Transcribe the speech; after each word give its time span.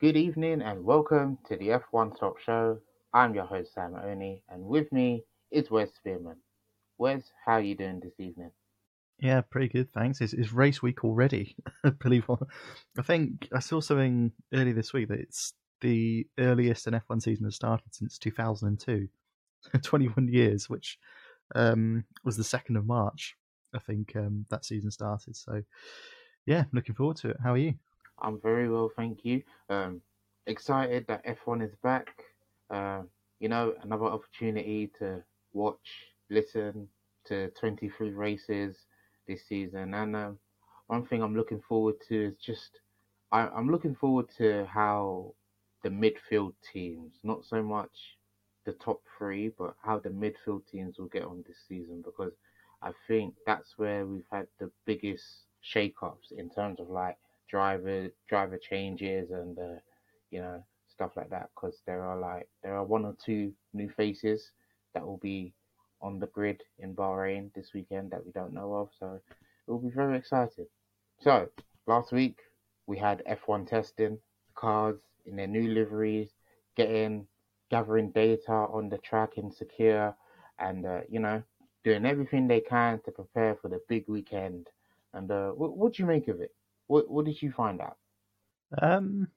Good 0.00 0.16
evening 0.16 0.62
and 0.62 0.84
welcome 0.84 1.38
to 1.48 1.56
the 1.56 1.70
F1 1.70 2.14
Stop 2.14 2.38
Show. 2.38 2.78
I'm 3.12 3.34
your 3.34 3.46
host 3.46 3.74
Sam 3.74 3.96
Oni, 3.96 4.44
and 4.48 4.64
with 4.64 4.92
me 4.92 5.24
is 5.50 5.72
Wes 5.72 5.88
Spearman. 5.96 6.36
Wes, 6.98 7.32
how 7.44 7.54
are 7.54 7.60
you 7.60 7.74
doing 7.74 7.98
this 7.98 8.12
evening? 8.20 8.52
Yeah, 9.18 9.40
pretty 9.40 9.66
good, 9.66 9.90
thanks. 9.90 10.20
It's, 10.20 10.34
it's 10.34 10.52
race 10.52 10.80
week 10.80 11.02
already. 11.02 11.56
Believe 11.98 12.26
it. 12.28 12.38
I 12.96 13.02
think 13.02 13.48
I 13.52 13.58
saw 13.58 13.80
something 13.80 14.30
earlier 14.54 14.72
this 14.72 14.92
week 14.92 15.08
that 15.08 15.18
it's 15.18 15.54
the 15.80 16.28
earliest 16.38 16.86
an 16.86 16.94
F1 16.94 17.20
season 17.20 17.46
has 17.46 17.56
started 17.56 17.92
since 17.92 18.18
2002, 18.18 19.08
21 19.82 20.28
years, 20.28 20.70
which 20.70 20.96
um, 21.56 22.04
was 22.22 22.36
the 22.36 22.44
second 22.44 22.76
of 22.76 22.86
March. 22.86 23.34
I 23.74 23.80
think 23.80 24.14
um, 24.14 24.46
that 24.50 24.64
season 24.64 24.92
started. 24.92 25.34
So, 25.34 25.64
yeah, 26.46 26.66
looking 26.72 26.94
forward 26.94 27.16
to 27.16 27.30
it. 27.30 27.38
How 27.42 27.54
are 27.54 27.58
you? 27.58 27.74
I'm 28.22 28.40
very 28.40 28.68
well, 28.68 28.90
thank 28.96 29.24
you. 29.24 29.42
Um, 29.68 30.00
excited 30.46 31.06
that 31.08 31.24
F1 31.26 31.64
is 31.64 31.74
back. 31.82 32.08
Uh, 32.70 33.02
you 33.40 33.48
know, 33.48 33.74
another 33.82 34.06
opportunity 34.06 34.90
to 34.98 35.22
watch, 35.52 36.06
listen 36.30 36.88
to 37.26 37.50
23 37.50 38.10
races 38.10 38.76
this 39.26 39.46
season. 39.48 39.94
And 39.94 40.16
um, 40.16 40.38
one 40.88 41.06
thing 41.06 41.22
I'm 41.22 41.36
looking 41.36 41.62
forward 41.68 41.96
to 42.08 42.26
is 42.28 42.34
just, 42.44 42.80
I, 43.30 43.46
I'm 43.48 43.70
looking 43.70 43.94
forward 43.94 44.26
to 44.38 44.66
how 44.66 45.34
the 45.84 45.90
midfield 45.90 46.54
teams, 46.72 47.14
not 47.22 47.44
so 47.44 47.62
much 47.62 48.16
the 48.66 48.72
top 48.72 49.00
three, 49.16 49.50
but 49.56 49.74
how 49.82 49.98
the 49.98 50.10
midfield 50.10 50.62
teams 50.70 50.98
will 50.98 51.06
get 51.06 51.24
on 51.24 51.44
this 51.46 51.58
season 51.68 52.02
because 52.04 52.32
I 52.82 52.92
think 53.06 53.34
that's 53.46 53.78
where 53.78 54.06
we've 54.06 54.26
had 54.30 54.46
the 54.58 54.70
biggest 54.86 55.24
shake-ups 55.60 56.32
in 56.36 56.50
terms 56.50 56.80
of 56.80 56.88
like 56.90 57.16
driver 57.48 58.08
driver 58.28 58.58
changes 58.58 59.30
and 59.30 59.58
uh, 59.58 59.78
you 60.30 60.40
know 60.40 60.62
stuff 60.88 61.12
like 61.16 61.30
that 61.30 61.48
because 61.54 61.80
there 61.86 62.02
are 62.02 62.18
like 62.18 62.48
there 62.62 62.76
are 62.76 62.84
one 62.84 63.04
or 63.04 63.16
two 63.24 63.52
new 63.72 63.88
faces 63.88 64.50
that 64.94 65.06
will 65.06 65.18
be 65.18 65.52
on 66.00 66.18
the 66.18 66.26
grid 66.28 66.62
in 66.78 66.94
Bahrain 66.94 67.52
this 67.54 67.70
weekend 67.74 68.10
that 68.10 68.24
we 68.24 68.32
don't 68.32 68.52
know 68.52 68.74
of 68.74 68.88
so 68.98 69.20
it 69.66 69.70
will 69.70 69.78
be 69.78 69.90
very 69.90 70.16
exciting. 70.16 70.66
So 71.20 71.48
last 71.86 72.12
week 72.12 72.38
we 72.86 72.98
had 72.98 73.22
F1 73.26 73.68
testing 73.68 74.18
cars 74.54 74.98
in 75.26 75.36
their 75.36 75.46
new 75.46 75.68
liveries 75.72 76.30
getting 76.76 77.26
gathering 77.70 78.10
data 78.10 78.52
on 78.52 78.88
the 78.88 78.98
track 78.98 79.36
in 79.36 79.50
Sakhir 79.50 80.14
and 80.58 80.86
uh, 80.86 81.00
you 81.08 81.20
know 81.20 81.42
doing 81.84 82.04
everything 82.06 82.46
they 82.46 82.60
can 82.60 83.00
to 83.04 83.10
prepare 83.10 83.56
for 83.56 83.68
the 83.68 83.80
big 83.88 84.04
weekend. 84.08 84.68
And 85.14 85.30
uh, 85.30 85.50
what, 85.50 85.76
what 85.76 85.94
do 85.94 86.02
you 86.02 86.06
make 86.06 86.28
of 86.28 86.40
it 86.40 86.52
what 86.88 87.08
What 87.08 87.24
did 87.24 87.40
you 87.40 87.52
find 87.52 87.80
out? 87.80 87.96
Um, 88.82 89.28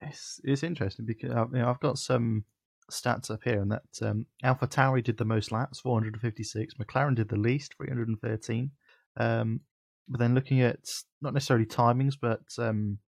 it's 0.00 0.40
it's 0.44 0.62
interesting 0.62 1.06
because 1.06 1.30
you 1.30 1.58
know, 1.58 1.68
I've 1.68 1.80
got 1.80 1.98
some 1.98 2.44
stats 2.90 3.30
up 3.30 3.40
here, 3.44 3.60
and 3.60 3.70
that 3.70 3.82
um, 4.02 4.26
AlphaTauri 4.44 5.04
did 5.04 5.18
the 5.18 5.24
most 5.24 5.52
laps, 5.52 5.80
456. 5.80 6.74
McLaren 6.74 7.14
did 7.14 7.28
the 7.28 7.36
least, 7.36 7.74
313. 7.76 8.70
Um, 9.16 9.60
but 10.08 10.20
then 10.20 10.34
looking 10.34 10.60
at 10.60 10.80
not 11.22 11.34
necessarily 11.34 11.66
timings, 11.66 12.14
but 12.20 12.42
um, 12.58 12.98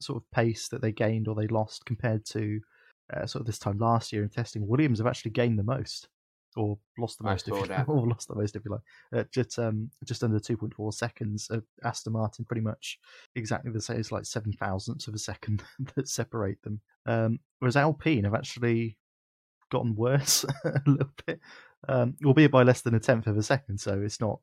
sort 0.00 0.16
of 0.16 0.30
pace 0.30 0.68
that 0.68 0.82
they 0.82 0.92
gained 0.92 1.28
or 1.28 1.34
they 1.34 1.46
lost 1.46 1.84
compared 1.84 2.24
to 2.26 2.60
uh, 3.14 3.26
sort 3.26 3.40
of 3.40 3.46
this 3.46 3.58
time 3.58 3.78
last 3.78 4.12
year 4.12 4.22
in 4.22 4.28
testing, 4.28 4.66
Williams 4.66 4.98
have 4.98 5.06
actually 5.06 5.30
gained 5.32 5.58
the 5.58 5.64
most 5.64 6.08
or 6.56 6.78
lost 6.98 7.18
the 7.18 7.24
most, 7.24 7.48
if 7.48 7.54
you, 7.54 7.66
that. 7.68 7.88
or 7.88 8.06
lost 8.06 8.28
the 8.28 8.34
most 8.34 8.56
if 8.56 8.64
you 8.64 8.72
like. 8.72 8.80
Uh, 9.14 9.24
just 9.32 9.58
um, 9.58 9.90
just 10.04 10.22
under 10.24 10.38
two 10.38 10.56
point 10.56 10.74
four 10.74 10.92
seconds. 10.92 11.48
Uh, 11.50 11.60
Aston 11.84 12.12
Martin 12.12 12.44
pretty 12.44 12.62
much 12.62 12.98
exactly 13.34 13.70
the 13.70 13.80
same. 13.80 13.98
It's 13.98 14.12
like 14.12 14.24
seven 14.24 14.52
thousandths 14.52 15.06
of 15.06 15.14
a 15.14 15.18
second 15.18 15.62
that 15.94 16.08
separate 16.08 16.62
them. 16.62 16.80
Um, 17.06 17.40
whereas 17.58 17.76
Alpine 17.76 18.24
have 18.24 18.34
actually 18.34 18.96
gotten 19.70 19.94
worse 19.94 20.44
a 20.64 20.80
little 20.86 21.12
bit, 21.26 21.40
um, 21.88 22.16
albeit 22.24 22.50
by 22.50 22.62
less 22.62 22.82
than 22.82 22.94
a 22.94 23.00
tenth 23.00 23.26
of 23.26 23.36
a 23.36 23.42
second. 23.42 23.78
So 23.78 24.00
it's 24.02 24.20
not 24.20 24.40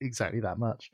exactly 0.00 0.40
that 0.40 0.58
much. 0.58 0.90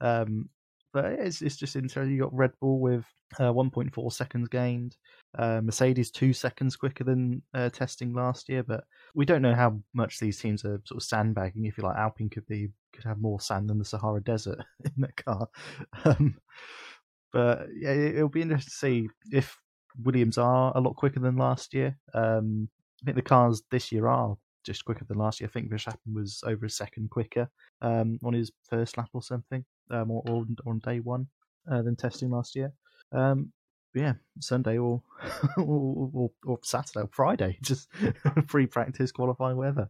Um, 0.00 0.48
but 0.92 1.06
it's 1.06 1.42
it's 1.42 1.56
just 1.56 1.76
interesting. 1.76 2.12
You 2.12 2.22
got 2.22 2.34
Red 2.34 2.52
Bull 2.60 2.80
with 2.80 3.04
uh, 3.38 3.52
1.4 3.52 4.12
seconds 4.12 4.48
gained. 4.48 4.96
Uh, 5.38 5.60
Mercedes 5.62 6.10
two 6.10 6.32
seconds 6.32 6.76
quicker 6.76 7.04
than 7.04 7.42
uh, 7.54 7.70
testing 7.70 8.12
last 8.12 8.48
year, 8.48 8.62
but 8.62 8.84
we 9.14 9.24
don't 9.24 9.42
know 9.42 9.54
how 9.54 9.80
much 9.94 10.18
these 10.18 10.38
teams 10.38 10.64
are 10.64 10.80
sort 10.84 11.02
of 11.02 11.02
sandbagging. 11.02 11.64
If 11.64 11.78
you 11.78 11.84
like, 11.84 11.96
Alpine 11.96 12.30
could 12.30 12.46
be 12.46 12.68
could 12.92 13.04
have 13.04 13.18
more 13.18 13.40
sand 13.40 13.70
than 13.70 13.78
the 13.78 13.84
Sahara 13.84 14.22
Desert 14.22 14.58
in 14.84 14.92
their 14.98 15.14
car. 15.16 15.48
Um, 16.04 16.36
but 17.32 17.68
yeah, 17.74 17.92
it'll 17.92 18.28
be 18.28 18.42
interesting 18.42 18.70
to 18.70 18.76
see 18.76 19.08
if 19.34 19.56
Williams 20.02 20.36
are 20.36 20.72
a 20.74 20.80
lot 20.80 20.96
quicker 20.96 21.20
than 21.20 21.36
last 21.36 21.72
year. 21.72 21.96
Um, 22.12 22.68
I 23.02 23.06
think 23.06 23.16
the 23.16 23.22
cars 23.22 23.62
this 23.70 23.90
year 23.90 24.06
are 24.06 24.36
just 24.64 24.84
quicker 24.84 25.04
than 25.04 25.18
last 25.18 25.40
year. 25.40 25.48
I 25.48 25.52
think 25.52 25.70
Verstappen 25.70 26.14
was 26.14 26.42
over 26.46 26.66
a 26.66 26.70
second 26.70 27.10
quicker 27.10 27.48
um, 27.80 28.18
on 28.22 28.34
his 28.34 28.52
first 28.68 28.96
lap 28.96 29.08
or 29.12 29.22
something, 29.22 29.64
um, 29.90 30.10
or, 30.10 30.22
or, 30.28 30.46
on 30.66 30.78
day 30.80 31.00
one 31.00 31.26
uh, 31.70 31.82
than 31.82 31.96
testing 31.96 32.30
last 32.30 32.56
year. 32.56 32.72
Um, 33.12 33.52
yeah, 33.94 34.14
Sunday 34.40 34.78
or, 34.78 35.02
or, 35.56 36.30
or 36.44 36.58
Saturday 36.62 37.00
or 37.00 37.10
Friday, 37.12 37.58
just 37.62 37.88
free 38.46 38.66
practice, 38.66 39.12
qualifying, 39.12 39.56
whatever. 39.56 39.88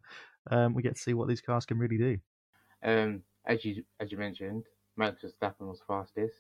Um, 0.51 0.75
we 0.75 0.83
get 0.83 0.97
to 0.97 1.01
see 1.03 1.15
what 1.15 1.29
these 1.29 1.41
cars 1.41 1.65
can 1.65 1.79
really 1.79 1.99
do. 1.99 2.19
Um, 2.83 3.23
as 3.47 3.65
you 3.65 3.85
as 4.01 4.11
you 4.11 4.19
mentioned, 4.19 4.65
Max 4.97 5.23
Verstappen 5.23 5.69
was 5.69 5.81
fastest. 5.87 6.35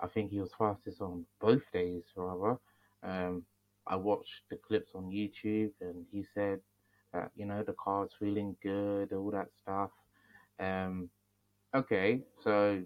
I 0.00 0.06
think 0.06 0.30
he 0.30 0.40
was 0.40 0.50
fastest 0.56 1.00
on 1.00 1.24
both 1.40 1.62
days, 1.72 2.04
rather. 2.14 2.56
Um, 3.02 3.42
I 3.86 3.96
watched 3.96 4.42
the 4.50 4.56
clips 4.56 4.90
on 4.94 5.10
YouTube, 5.10 5.72
and 5.80 6.06
he 6.12 6.24
said 6.34 6.60
that 7.12 7.30
you 7.34 7.46
know 7.46 7.62
the 7.64 7.74
car's 7.74 8.10
feeling 8.18 8.56
good, 8.62 9.12
all 9.12 9.30
that 9.32 9.48
stuff. 9.60 9.90
Um, 10.60 11.10
okay, 11.74 12.22
so 12.42 12.82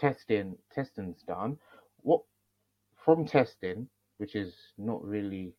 testing 0.00 0.56
testing's 0.74 1.22
done. 1.22 1.58
What 2.02 2.22
from 3.04 3.26
testing, 3.26 3.88
which 4.18 4.34
is 4.34 4.54
not 4.78 5.04
really 5.04 5.52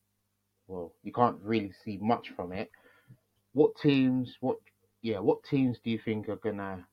well, 0.68 0.94
you 1.03 1.12
can't 1.12 1.38
really 1.41 1.74
see 1.84 1.97
much 2.02 2.29
from 2.35 2.52
it. 2.52 2.72
What 3.53 3.75
teams? 3.75 4.38
What 4.41 4.57
yeah? 5.02 5.19
What 5.19 5.44
teams 5.44 5.79
do 5.84 5.91
you 5.91 6.00
think 6.03 6.29
are 6.29 6.38
gonna 6.38 6.85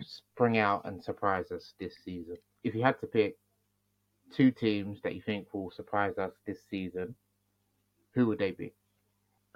spring 0.00 0.58
out 0.58 0.82
and 0.84 1.02
surprise 1.02 1.52
us 1.52 1.74
this 1.78 1.94
season? 2.04 2.36
If 2.64 2.74
you 2.74 2.82
had 2.82 3.00
to 3.00 3.06
pick 3.06 3.36
two 4.34 4.50
teams 4.50 5.00
that 5.02 5.14
you 5.14 5.22
think 5.22 5.52
will 5.52 5.70
surprise 5.70 6.18
us 6.18 6.32
this 6.46 6.58
season, 6.70 7.14
who 8.14 8.26
would 8.26 8.38
they 8.38 8.52
be? 8.52 8.72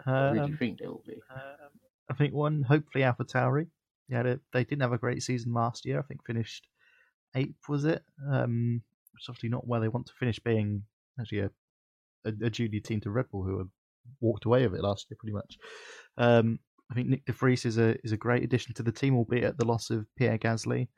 Um, 0.06 0.28
who 0.28 0.34
do 0.34 0.38
you 0.38 0.44
um, 0.44 0.56
think 0.58 0.78
they 0.80 0.86
will 0.86 1.02
be? 1.06 1.20
Um, 1.30 1.70
I 2.10 2.14
think 2.14 2.34
one, 2.34 2.62
hopefully 2.62 3.04
AlphaTauri. 3.04 3.68
Yeah, 4.08 4.34
they 4.52 4.64
didn't 4.64 4.82
have 4.82 4.92
a 4.92 4.98
great 4.98 5.22
season 5.22 5.54
last 5.54 5.86
year. 5.86 5.98
I 5.98 6.02
think 6.02 6.26
finished 6.26 6.68
eighth, 7.34 7.68
was 7.68 7.84
it? 7.84 8.02
Um, 8.30 8.82
it's 9.16 9.28
obviously 9.28 9.48
not 9.48 9.66
where 9.66 9.80
they 9.80 9.88
want 9.88 10.06
to 10.06 10.12
finish 10.12 10.38
being 10.38 10.82
actually 11.20 11.40
a, 11.40 11.50
a, 12.24 12.32
a 12.42 12.50
junior 12.50 12.80
team 12.80 13.00
to 13.02 13.10
Red 13.10 13.30
Bull 13.30 13.44
who 13.44 13.58
have 13.58 13.68
walked 14.20 14.44
away 14.44 14.66
with 14.66 14.78
it 14.78 14.82
last 14.82 15.06
year 15.10 15.16
pretty 15.18 15.34
much. 15.34 15.58
Um, 16.18 16.58
I 16.90 16.94
think 16.94 17.08
Nick 17.08 17.24
de 17.24 17.32
Vries 17.32 17.64
is 17.64 17.78
a 17.78 17.96
is 18.04 18.12
a 18.12 18.16
great 18.16 18.44
addition 18.44 18.74
to 18.74 18.82
the 18.82 18.92
team, 18.92 19.16
albeit 19.16 19.44
at 19.44 19.58
the 19.58 19.64
loss 19.64 19.90
of 19.90 20.06
Pierre 20.16 20.38
Gasly. 20.38 20.88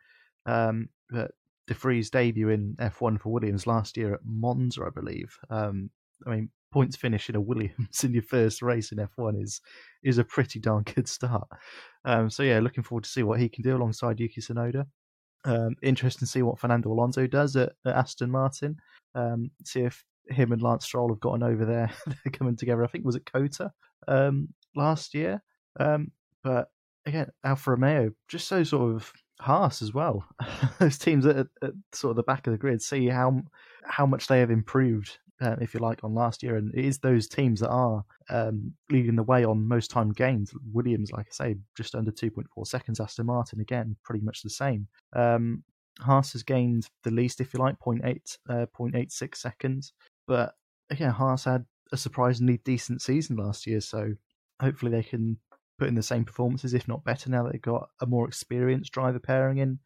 Um, 0.44 0.88
but 1.10 1.32
de 1.66 1.74
Vries' 1.74 2.10
debut 2.10 2.48
in 2.50 2.76
F1 2.80 3.20
for 3.20 3.32
Williams 3.32 3.66
last 3.66 3.96
year 3.96 4.14
at 4.14 4.20
Monza, 4.24 4.84
I 4.84 4.90
believe. 4.90 5.36
Um, 5.50 5.90
I 6.26 6.30
mean, 6.30 6.50
points 6.72 6.96
finish 6.96 7.28
in 7.28 7.36
a 7.36 7.40
Williams 7.50 8.04
in 8.04 8.12
your 8.12 8.22
first 8.22 8.62
race 8.62 8.92
in 8.92 8.98
F1 8.98 9.42
is 9.42 9.60
is 10.02 10.18
a 10.18 10.24
pretty 10.24 10.58
darn 10.58 10.82
good 10.94 11.08
start. 11.08 11.48
Um, 12.04 12.30
so 12.30 12.42
yeah, 12.42 12.60
looking 12.60 12.84
forward 12.84 13.04
to 13.04 13.10
see 13.10 13.22
what 13.22 13.40
he 13.40 13.48
can 13.48 13.62
do 13.62 13.76
alongside 13.76 14.20
Yuki 14.20 14.40
Tsunoda. 14.40 14.86
Um, 15.46 15.76
interesting 15.80 16.26
to 16.26 16.30
see 16.30 16.42
what 16.42 16.58
Fernando 16.58 16.92
Alonso 16.92 17.26
does 17.26 17.56
at, 17.56 17.72
at 17.86 17.94
Aston 17.94 18.30
Martin. 18.30 18.76
Um, 19.14 19.50
see 19.64 19.80
if 19.80 20.04
him 20.28 20.52
and 20.52 20.60
Lance 20.60 20.84
Stroll 20.84 21.08
have 21.08 21.20
gotten 21.20 21.42
over 21.42 21.64
there. 21.64 21.90
They're 22.06 22.32
coming 22.32 22.56
together. 22.56 22.84
I 22.84 22.88
think 22.88 23.04
was 23.04 23.16
it 23.16 23.30
COTA 23.32 23.72
um, 24.08 24.48
last 24.74 25.14
year. 25.14 25.42
Um, 25.78 26.10
but 26.42 26.68
again, 27.06 27.28
Alfa 27.44 27.70
Romeo 27.70 28.10
just 28.28 28.48
so 28.48 28.64
sort 28.64 28.94
of 28.94 29.12
Haas 29.40 29.82
as 29.82 29.94
well. 29.94 30.24
Those 30.78 30.98
teams 30.98 31.26
at, 31.26 31.46
at, 31.62 31.72
sort 31.92 32.10
of 32.10 32.16
the 32.16 32.22
back 32.24 32.46
of 32.46 32.52
the 32.52 32.58
grid 32.58 32.82
see 32.82 33.06
how 33.06 33.42
how 33.84 34.06
much 34.06 34.26
they 34.26 34.40
have 34.40 34.50
improved 34.50 35.18
uh, 35.40 35.56
if 35.60 35.74
you 35.74 35.80
like, 35.80 36.02
on 36.02 36.14
last 36.14 36.42
year. 36.42 36.56
And 36.56 36.74
it 36.74 36.84
is 36.84 36.98
those 36.98 37.28
teams 37.28 37.60
that 37.60 37.70
are 37.70 38.04
um, 38.30 38.72
leading 38.90 39.16
the 39.16 39.22
way 39.22 39.44
on 39.44 39.66
most 39.66 39.90
time 39.90 40.12
gains. 40.12 40.52
Williams, 40.72 41.12
like 41.12 41.26
I 41.26 41.32
say, 41.32 41.56
just 41.76 41.94
under 41.94 42.10
2.4 42.10 42.66
seconds. 42.66 43.00
Aston 43.00 43.26
Martin, 43.26 43.60
again, 43.60 43.96
pretty 44.04 44.24
much 44.24 44.42
the 44.42 44.50
same. 44.50 44.88
Um, 45.14 45.62
Haas 46.00 46.32
has 46.32 46.42
gained 46.42 46.88
the 47.04 47.10
least, 47.10 47.40
if 47.40 47.54
you 47.54 47.60
like, 47.60 47.78
0.8, 47.78 48.38
uh, 48.48 48.66
0.86 48.78 49.36
seconds. 49.36 49.92
But 50.26 50.54
again, 50.90 51.10
Haas 51.10 51.44
had 51.44 51.64
a 51.92 51.96
surprisingly 51.96 52.60
decent 52.64 53.02
season 53.02 53.36
last 53.36 53.66
year. 53.66 53.80
So 53.80 54.12
hopefully 54.60 54.92
they 54.92 55.02
can 55.02 55.38
put 55.78 55.88
in 55.88 55.94
the 55.94 56.02
same 56.02 56.24
performances, 56.24 56.74
if 56.74 56.88
not 56.88 57.04
better, 57.04 57.30
now 57.30 57.44
that 57.44 57.52
they've 57.52 57.62
got 57.62 57.88
a 58.00 58.06
more 58.06 58.26
experienced 58.26 58.92
driver 58.92 59.18
pairing 59.18 59.58
in 59.58 59.78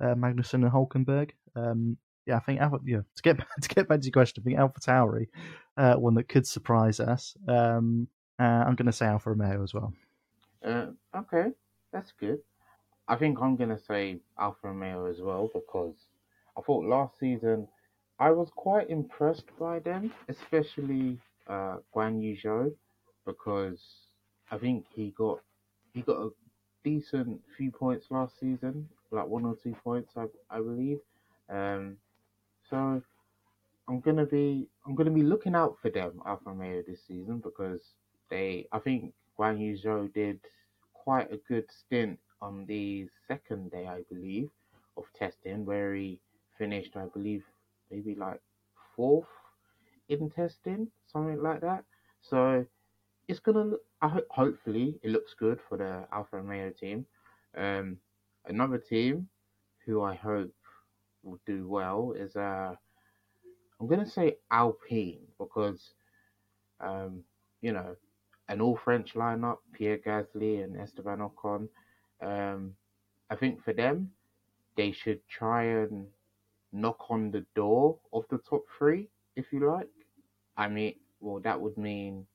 uh, 0.00 0.14
Magnussen 0.14 0.64
and 0.64 0.70
Hulkenberg. 0.70 1.30
Um, 1.56 1.96
yeah, 2.30 2.36
I 2.36 2.40
think 2.40 2.60
Alpha. 2.60 2.78
Yeah, 2.84 3.00
to 3.16 3.22
get 3.22 3.38
to 3.62 3.68
get 3.68 3.88
back 3.88 4.00
to 4.00 4.06
your 4.06 4.12
question, 4.12 4.42
I 4.42 4.44
think 4.44 4.58
AlphaTauri 4.58 5.26
uh, 5.76 5.94
one 5.94 6.14
that 6.14 6.28
could 6.28 6.46
surprise 6.46 7.00
us. 7.00 7.34
Um, 7.48 8.06
uh, 8.38 8.64
I'm 8.66 8.74
going 8.74 8.86
to 8.86 8.92
say 8.92 9.06
Alfa 9.06 9.30
Romeo 9.30 9.62
as 9.62 9.74
well. 9.74 9.92
Uh, 10.64 10.86
okay, 11.16 11.50
that's 11.92 12.12
good. 12.18 12.38
I 13.08 13.16
think 13.16 13.38
I'm 13.40 13.56
going 13.56 13.70
to 13.70 13.78
say 13.78 14.18
Alfa 14.38 14.68
Romeo 14.68 15.06
as 15.06 15.20
well 15.20 15.50
because 15.52 15.94
I 16.56 16.60
thought 16.60 16.84
last 16.84 17.18
season 17.18 17.66
I 18.18 18.30
was 18.30 18.50
quite 18.54 18.90
impressed 18.90 19.46
by 19.58 19.78
them, 19.80 20.12
especially 20.28 21.18
uh, 21.48 21.78
Guan 21.94 22.22
Yu 22.22 22.36
Zhou, 22.36 22.72
because 23.26 23.80
I 24.50 24.58
think 24.58 24.84
he 24.94 25.14
got 25.16 25.40
he 25.92 26.02
got 26.02 26.18
a 26.18 26.30
decent 26.84 27.40
few 27.56 27.70
points 27.70 28.06
last 28.10 28.38
season, 28.38 28.88
like 29.10 29.26
one 29.26 29.44
or 29.44 29.56
two 29.56 29.74
points, 29.82 30.12
I 30.16 30.26
I 30.50 30.58
believe. 30.58 30.98
Um, 31.48 31.96
so 32.70 33.02
I'm 33.88 34.00
gonna 34.00 34.26
be 34.26 34.68
I'm 34.86 34.94
gonna 34.94 35.10
be 35.10 35.22
looking 35.22 35.54
out 35.54 35.76
for 35.82 35.90
them 35.90 36.22
Alfa 36.26 36.44
Romeo 36.50 36.82
this 36.86 37.02
season 37.06 37.40
because 37.40 37.82
they 38.30 38.66
I 38.72 38.78
think 38.78 39.14
Guan 39.38 39.60
Yu 39.60 39.76
Zhou 39.76 40.12
did 40.14 40.40
quite 40.94 41.32
a 41.32 41.38
good 41.48 41.66
stint 41.70 42.18
on 42.40 42.66
the 42.66 43.08
second 43.28 43.70
day 43.72 43.86
I 43.86 44.02
believe 44.10 44.50
of 44.96 45.04
testing 45.14 45.64
where 45.66 45.94
he 45.94 46.20
finished 46.58 46.96
I 46.96 47.06
believe 47.06 47.44
maybe 47.90 48.14
like 48.14 48.40
fourth 48.96 49.28
in 50.08 50.30
testing 50.30 50.88
something 51.06 51.42
like 51.42 51.60
that. 51.62 51.84
So 52.22 52.66
it's 53.28 53.40
gonna 53.40 53.76
I 54.02 54.08
ho- 54.08 54.30
hopefully 54.30 54.98
it 55.02 55.10
looks 55.10 55.34
good 55.34 55.60
for 55.68 55.78
the 55.78 56.06
Alfa 56.12 56.38
Romeo 56.38 56.70
team. 56.70 57.06
Um, 57.56 57.98
another 58.46 58.78
team 58.78 59.28
who 59.86 60.02
I 60.02 60.14
hope 60.14 60.52
do 61.46 61.68
well 61.68 62.12
is 62.16 62.36
uh 62.36 62.74
I'm 63.80 63.86
gonna 63.86 64.06
say 64.06 64.36
Alpine 64.50 65.26
because 65.38 65.94
um 66.80 67.24
you 67.62 67.72
know 67.72 67.96
an 68.48 68.60
all 68.60 68.76
French 68.76 69.14
lineup 69.14 69.58
Pierre 69.72 69.98
Gasly 69.98 70.62
and 70.64 70.76
Esteban 70.80 71.18
Ocon 71.20 71.68
um 72.22 72.74
I 73.30 73.36
think 73.36 73.62
for 73.62 73.72
them 73.72 74.10
they 74.76 74.92
should 74.92 75.20
try 75.28 75.64
and 75.64 76.06
knock 76.72 77.10
on 77.10 77.30
the 77.30 77.44
door 77.54 77.98
of 78.12 78.24
the 78.30 78.38
top 78.38 78.64
three 78.78 79.08
if 79.36 79.52
you 79.52 79.70
like. 79.70 79.88
I 80.56 80.68
mean 80.68 80.94
well 81.20 81.40
that 81.40 81.60
would 81.60 81.76
mean 81.76 82.26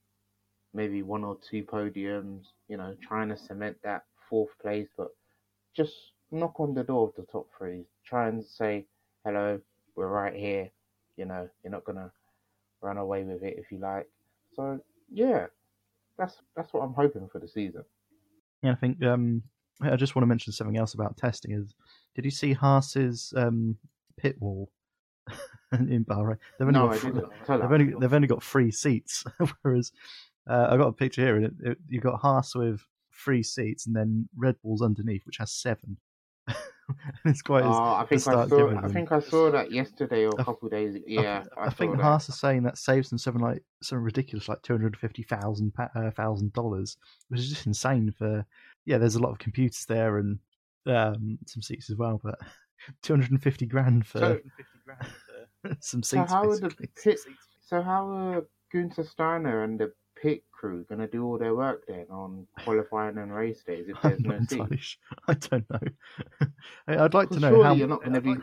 maybe 0.73 1.01
one 1.03 1.23
or 1.23 1.37
two 1.49 1.63
podiums 1.63 2.43
you 2.67 2.77
know 2.77 2.95
trying 3.01 3.29
to 3.29 3.37
cement 3.37 3.77
that 3.83 4.03
fourth 4.29 4.51
place 4.61 4.87
but 4.97 5.09
just 5.75 6.11
knock 6.35 6.59
on 6.59 6.73
the 6.73 6.83
door 6.83 7.07
of 7.07 7.15
the 7.15 7.23
top 7.31 7.47
three 7.57 7.85
try 8.05 8.27
and 8.27 8.43
say 8.43 8.85
hello 9.23 9.59
we're 9.95 10.07
right 10.07 10.35
here 10.35 10.69
you 11.17 11.25
know, 11.25 11.47
you're 11.63 11.71
not 11.71 11.85
gonna 11.85 12.11
run 12.81 12.97
away 12.97 13.23
with 13.23 13.43
it 13.43 13.55
if 13.57 13.71
you 13.71 13.79
like. 13.79 14.07
So 14.53 14.79
yeah, 15.11 15.47
that's 16.17 16.37
that's 16.55 16.73
what 16.73 16.81
I'm 16.81 16.93
hoping 16.93 17.27
for 17.29 17.39
the 17.39 17.47
season. 17.47 17.83
Yeah, 18.61 18.71
I 18.71 18.75
think 18.75 19.03
um, 19.03 19.43
I 19.81 19.95
just 19.95 20.15
want 20.15 20.23
to 20.23 20.27
mention 20.27 20.53
something 20.53 20.77
else 20.77 20.93
about 20.93 21.17
testing. 21.17 21.51
Is 21.51 21.73
did 22.15 22.25
you 22.25 22.31
see 22.31 22.53
Haas's 22.53 23.33
um, 23.35 23.77
pit 24.17 24.35
wall 24.39 24.69
in 25.73 26.05
Bahrain? 26.05 26.37
They've 26.59 26.67
only 26.67 26.79
No, 26.79 26.87
got 26.87 26.95
I 26.95 26.99
didn't. 26.99 27.25
they've 27.47 27.71
only 27.71 27.93
they've 27.99 28.13
only 28.13 28.27
got 28.27 28.43
three 28.43 28.71
seats, 28.71 29.23
whereas 29.61 29.91
uh, 30.49 30.67
I 30.69 30.77
got 30.77 30.87
a 30.87 30.93
picture 30.93 31.21
here, 31.21 31.37
and 31.37 31.45
it, 31.45 31.53
it, 31.63 31.77
you 31.87 31.99
got 31.99 32.19
Haas 32.19 32.55
with 32.55 32.81
three 33.13 33.43
seats, 33.43 33.87
and 33.87 33.95
then 33.95 34.27
Red 34.35 34.55
Bull's 34.61 34.81
underneath, 34.81 35.25
which 35.25 35.37
has 35.37 35.51
seven. 35.51 35.97
it's 37.25 37.41
quite. 37.41 37.63
Oh, 37.63 37.95
I 37.95 38.05
think 38.07 38.19
I 38.19 38.31
stark 38.31 38.49
saw. 38.49 38.55
I 38.67 38.73
difference. 38.73 38.93
think 38.93 39.11
I 39.11 39.19
saw 39.19 39.51
that 39.51 39.71
yesterday 39.71 40.25
or 40.25 40.29
a 40.37 40.43
couple 40.43 40.67
of 40.67 40.71
days. 40.71 40.97
Yeah, 41.07 41.43
I, 41.57 41.65
I, 41.65 41.69
think 41.69 41.95
that. 41.97 42.03
Haas 42.03 42.29
is 42.29 42.39
saying 42.39 42.63
that 42.63 42.77
saves 42.77 43.09
them 43.09 43.17
something 43.17 43.41
like 43.41 43.63
something 43.81 44.03
ridiculous, 44.03 44.47
like 44.47 44.61
two 44.61 44.73
hundred 44.73 44.95
fifty 44.97 45.23
thousand 45.23 45.73
uh, 45.77 46.11
thousand 46.11 46.53
dollars, 46.53 46.97
which 47.29 47.39
is 47.39 47.49
just 47.49 47.65
insane. 47.67 48.13
For 48.17 48.45
yeah, 48.85 48.97
there's 48.97 49.15
a 49.15 49.21
lot 49.21 49.31
of 49.31 49.39
computers 49.39 49.85
there 49.87 50.17
and 50.17 50.39
um, 50.85 51.39
some 51.47 51.61
seats 51.61 51.89
as 51.89 51.95
well, 51.97 52.21
but 52.23 52.37
two 53.01 53.13
hundred 53.13 53.31
and 53.31 53.41
fifty 53.41 53.65
grand 53.65 54.05
for 54.05 54.19
So- 54.19 54.39
some 55.79 56.03
So 56.03 56.17
seats. 56.17 56.31
how 56.31 56.49
are 56.49 56.57
the 56.59 56.69
pit? 56.69 57.19
So 57.65 57.81
how 57.81 58.07
are 58.09 58.45
Guenther 58.73 59.07
Steiner 59.07 59.63
and 59.63 59.79
the 59.79 59.91
pit 60.15 60.43
crew 60.51 60.85
gonna 60.89 61.07
do 61.07 61.25
all 61.25 61.37
their 61.37 61.55
work 61.55 61.85
then 61.87 62.05
on 62.09 62.47
qualifying 62.63 63.17
and 63.17 63.33
race 63.33 63.63
days 63.63 63.87
if 63.89 63.97
I'm 64.03 64.11
there's 64.11 64.49
not 64.51 64.61
no 64.61 64.67
seats? 64.77 64.97
I 65.27 65.33
don't 65.33 65.69
know. 65.69 65.79
I'd 66.87 67.13
like 67.13 67.29
to 67.29 67.39
know 67.39 67.61
how. 67.63 67.73
you're 67.73 67.87
not 67.87 68.03
gonna 68.03 68.21
be- 68.21 68.35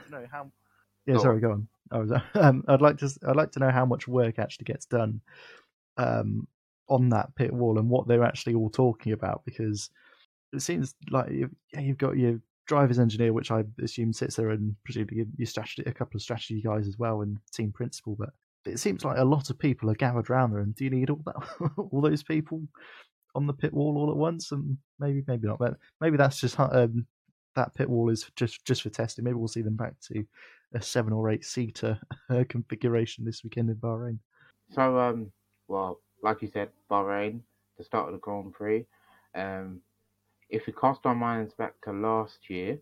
Yeah, 1.06 1.18
sorry, 1.18 1.40
go 1.40 1.52
on. 1.52 1.68
I 1.90 1.98
was, 1.98 2.12
um, 2.34 2.64
I'd 2.68 2.80
like 2.80 2.98
to. 2.98 3.10
I'd 3.26 3.36
like 3.36 3.52
to 3.52 3.60
know 3.60 3.70
how 3.70 3.84
much 3.84 4.08
work 4.08 4.38
actually 4.38 4.64
gets 4.64 4.86
done 4.86 5.20
um, 5.98 6.46
on 6.88 7.08
that 7.10 7.34
pit 7.34 7.52
wall 7.52 7.78
and 7.78 7.88
what 7.88 8.06
they're 8.06 8.24
actually 8.24 8.54
all 8.54 8.70
talking 8.70 9.12
about 9.12 9.42
because 9.44 9.90
it 10.52 10.60
seems 10.60 10.94
like 11.10 11.30
you've, 11.30 11.54
yeah, 11.72 11.80
you've 11.80 11.98
got 11.98 12.16
your 12.16 12.40
driver's 12.66 12.98
engineer, 12.98 13.32
which 13.32 13.50
I 13.50 13.64
assume 13.82 14.12
sits 14.12 14.36
there, 14.36 14.50
and 14.50 14.74
presumably 14.84 15.26
your 15.36 15.46
strategy, 15.46 15.82
a 15.86 15.92
couple 15.92 16.16
of 16.16 16.22
strategy 16.22 16.62
guys 16.62 16.86
as 16.88 16.98
well, 16.98 17.22
and 17.22 17.38
team 17.52 17.72
principal. 17.72 18.16
But 18.18 18.30
it 18.64 18.78
seems 18.78 19.04
like 19.04 19.18
a 19.18 19.24
lot 19.24 19.50
of 19.50 19.58
people 19.58 19.90
are 19.90 19.94
gathered 19.94 20.30
around 20.30 20.52
there. 20.52 20.60
And 20.60 20.74
do 20.74 20.84
you 20.84 20.90
need 20.90 21.10
all 21.10 21.22
that, 21.26 21.70
all 21.90 22.00
those 22.00 22.22
people 22.22 22.62
on 23.34 23.46
the 23.46 23.52
pit 23.52 23.72
wall 23.72 23.96
all 23.98 24.10
at 24.10 24.16
once? 24.16 24.52
And 24.52 24.76
maybe, 24.98 25.22
maybe 25.26 25.48
not. 25.48 25.58
But 25.58 25.76
maybe 26.00 26.16
that's 26.16 26.40
just 26.40 26.58
um, 26.58 27.06
that 27.54 27.74
pit 27.74 27.88
wall 27.88 28.10
is 28.10 28.30
just 28.36 28.64
just 28.64 28.82
for 28.82 28.90
testing. 28.90 29.24
Maybe 29.24 29.34
we'll 29.34 29.48
see 29.48 29.62
them 29.62 29.76
back 29.76 29.94
to 30.08 30.24
a 30.74 30.82
seven 30.82 31.12
or 31.12 31.30
eight 31.30 31.44
seater 31.44 31.98
uh, 32.30 32.44
configuration 32.48 33.24
this 33.24 33.44
weekend 33.44 33.70
in 33.70 33.76
Bahrain. 33.76 34.18
So 34.70 34.98
um, 34.98 35.32
well, 35.68 36.00
like 36.22 36.42
you 36.42 36.50
said, 36.52 36.70
Bahrain, 36.90 37.40
the 37.78 37.84
start 37.84 38.08
of 38.08 38.12
the 38.12 38.18
Grand 38.18 38.52
Prix. 38.52 38.86
Um, 39.34 39.80
if 40.48 40.66
we 40.66 40.72
cast 40.74 41.00
our 41.04 41.14
minds 41.14 41.54
back 41.54 41.74
to 41.84 41.92
last 41.92 42.38
year, 42.48 42.78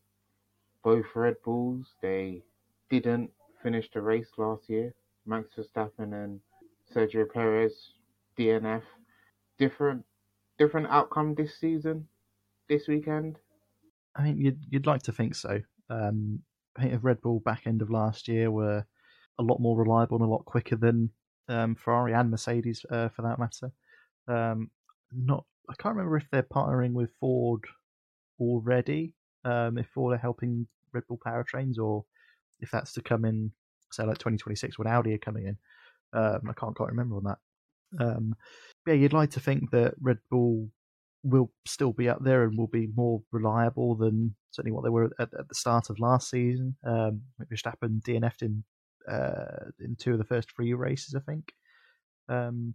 both 0.83 1.07
Red 1.15 1.37
Bulls 1.45 1.95
they 2.03 2.43
didn't 2.91 3.31
finish 3.63 3.89
the 3.93 4.01
race 4.01 4.31
last 4.37 4.69
year. 4.69 4.95
Max 5.27 5.49
Verstappen 5.57 6.25
and 6.25 6.41
Sergio 6.95 7.31
Perez 7.31 7.73
DNF. 8.39 8.83
Different, 9.59 10.05
different 10.59 10.87
outcome 10.89 11.35
this 11.35 11.59
season, 11.59 12.07
this 12.69 12.89
weekend. 12.89 13.39
I 14.17 14.23
mean, 14.23 14.39
you'd 14.39 14.61
you'd 14.69 14.87
like 14.87 15.03
to 15.03 15.13
think 15.13 15.35
so. 15.35 15.61
Um, 15.89 16.41
I 16.77 16.83
think 16.83 16.99
Red 17.03 17.21
Bull 17.21 17.41
back 17.41 17.67
end 17.67 17.83
of 17.83 17.91
last 17.91 18.29
year 18.29 18.51
were 18.51 18.85
a 19.39 19.43
lot 19.43 19.61
more 19.61 19.77
reliable 19.77 20.17
and 20.17 20.25
a 20.25 20.31
lot 20.31 20.45
quicker 20.45 20.77
than 20.77 21.11
um, 21.49 21.75
Ferrari 21.75 22.13
and 22.15 22.31
Mercedes, 22.31 22.85
uh, 22.91 23.09
for 23.09 23.23
that 23.23 23.39
matter. 23.39 23.73
Um, 24.29 24.71
not, 25.13 25.45
I 25.69 25.75
can't 25.75 25.97
remember 25.97 26.17
if 26.17 26.29
they're 26.31 26.43
partnering 26.43 26.93
with 26.93 27.11
Ford 27.19 27.65
already. 28.39 29.15
Um, 29.45 29.79
if 29.79 29.89
Ford 29.89 30.15
are 30.15 30.21
helping 30.21 30.67
Red 30.93 31.05
Bull 31.09 31.21
powertrains, 31.25 31.79
or 31.79 32.05
if 32.61 32.71
that's 32.71 32.93
to 32.95 33.03
come 33.03 33.25
in, 33.25 33.53
say 33.93 34.05
like 34.05 34.19
2026 34.19 34.79
when 34.79 34.89
Audi 34.89 35.15
are 35.15 35.19
coming 35.19 35.47
in. 35.47 35.57
Um, 36.13 36.41
I 36.49 36.53
can't 36.53 36.75
quite 36.75 36.91
remember 36.91 37.17
on 37.17 37.25
that. 37.25 37.39
Um, 37.99 38.35
yeah, 38.87 38.95
you'd 38.95 39.13
like 39.13 39.31
to 39.31 39.41
think 39.41 39.71
that 39.71 39.95
Red 40.01 40.19
Bull 40.31 40.69
will 41.23 41.51
still 41.67 41.93
be 41.93 42.09
up 42.09 42.23
there 42.23 42.45
and 42.45 42.57
will 42.57 42.69
be 42.69 42.89
more 42.95 43.23
reliable 43.31 43.95
than 43.95 44.35
certainly 44.51 44.73
what 44.73 44.85
they 44.85 44.91
were 44.91 45.11
at, 45.19 45.29
at 45.39 45.49
the 45.49 45.55
start 45.55 45.91
of 45.91 45.99
last 45.99 46.31
season. 46.31 46.77
Um, 46.85 47.23
Verstappen 47.53 48.03
DNF'd 48.03 48.43
in 48.43 48.65
uh, 49.11 49.71
in 49.81 49.97
two 49.97 50.13
of 50.13 50.19
the 50.19 50.25
first 50.25 50.55
three 50.55 50.73
races, 50.75 51.15
I 51.15 51.21
think. 51.21 51.53
Um, 52.29 52.75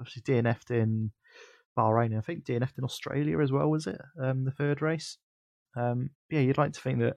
obviously 0.00 0.22
DNF'd 0.22 0.70
in 0.70 1.10
Bahrain. 1.76 2.16
I 2.16 2.20
think 2.20 2.44
DNF'd 2.44 2.78
in 2.78 2.84
Australia 2.84 3.40
as 3.40 3.52
well. 3.52 3.68
Was 3.68 3.86
it 3.86 4.00
um, 4.20 4.44
the 4.44 4.50
third 4.50 4.82
race? 4.82 5.18
Um, 5.76 6.10
yeah, 6.30 6.40
you'd 6.40 6.58
like 6.58 6.72
to 6.72 6.80
think 6.80 7.00
that 7.00 7.16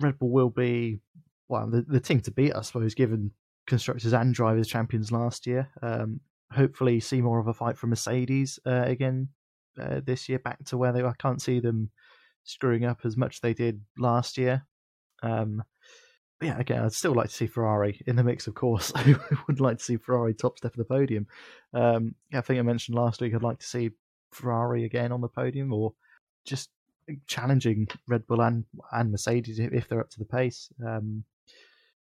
Red 0.00 0.18
Bull 0.18 0.30
will 0.30 0.50
be 0.50 1.00
well 1.48 1.68
the, 1.68 1.82
the 1.82 2.00
team 2.00 2.20
to 2.22 2.30
beat, 2.30 2.54
I 2.54 2.62
suppose, 2.62 2.94
given 2.94 3.32
constructors 3.66 4.12
and 4.12 4.34
drivers 4.34 4.68
champions 4.68 5.12
last 5.12 5.46
year. 5.46 5.70
Um, 5.82 6.20
hopefully, 6.52 7.00
see 7.00 7.20
more 7.20 7.38
of 7.38 7.48
a 7.48 7.54
fight 7.54 7.76
for 7.76 7.86
Mercedes 7.86 8.58
uh, 8.66 8.84
again 8.86 9.28
uh, 9.80 10.00
this 10.04 10.28
year, 10.28 10.38
back 10.38 10.64
to 10.66 10.76
where 10.76 10.92
they. 10.92 11.02
were. 11.02 11.10
I 11.10 11.14
can't 11.18 11.42
see 11.42 11.60
them 11.60 11.90
screwing 12.44 12.84
up 12.84 13.00
as 13.04 13.16
much 13.16 13.36
as 13.36 13.40
they 13.40 13.54
did 13.54 13.80
last 13.98 14.38
year. 14.38 14.66
Um, 15.22 15.62
yeah, 16.42 16.58
again, 16.58 16.82
I'd 16.84 16.92
still 16.92 17.14
like 17.14 17.28
to 17.28 17.34
see 17.34 17.46
Ferrari 17.46 18.00
in 18.06 18.16
the 18.16 18.24
mix, 18.24 18.46
of 18.46 18.54
course. 18.54 18.92
I 18.96 19.16
would 19.46 19.60
like 19.60 19.78
to 19.78 19.84
see 19.84 19.96
Ferrari 19.96 20.34
top 20.34 20.58
step 20.58 20.72
of 20.72 20.78
the 20.78 20.84
podium. 20.84 21.26
Um, 21.72 22.14
I 22.32 22.42
think 22.42 22.58
I 22.58 22.62
mentioned 22.62 22.96
last 22.96 23.20
week 23.20 23.34
I'd 23.34 23.42
like 23.42 23.58
to 23.60 23.66
see 23.66 23.90
Ferrari 24.32 24.84
again 24.84 25.12
on 25.12 25.22
the 25.22 25.28
podium 25.28 25.72
or 25.72 25.94
just 26.44 26.70
challenging 27.26 27.88
Red 28.06 28.26
Bull 28.26 28.42
and, 28.42 28.64
and 28.92 29.10
Mercedes 29.10 29.58
if 29.58 29.88
they're 29.88 30.00
up 30.00 30.10
to 30.10 30.18
the 30.18 30.26
pace. 30.26 30.68
Um, 30.86 31.24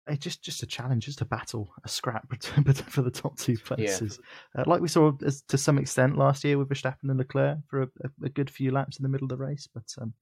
it's 0.07 0.23
just 0.23 0.43
just 0.43 0.63
a 0.63 0.67
challenge, 0.67 1.05
just 1.05 1.21
a 1.21 1.25
battle, 1.25 1.73
a 1.83 1.89
scrap 1.89 2.27
for 2.43 3.01
the 3.01 3.11
top 3.11 3.37
two 3.37 3.57
places, 3.65 4.19
uh, 4.57 4.63
like 4.67 4.81
we 4.81 4.87
saw 4.87 5.11
as, 5.25 5.41
to 5.43 5.57
some 5.57 5.77
extent 5.77 6.17
last 6.17 6.43
year 6.43 6.57
with 6.57 6.69
Verstappen 6.69 7.09
and 7.09 7.17
Leclerc 7.17 7.59
for 7.69 7.83
a, 7.83 7.87
a, 8.03 8.25
a 8.25 8.29
good 8.29 8.49
few 8.49 8.71
laps 8.71 8.97
in 8.97 9.03
the 9.03 9.09
middle 9.09 9.25
of 9.25 9.29
the 9.29 9.43
race. 9.43 9.67
But 9.73 9.85
um, 10.01 10.13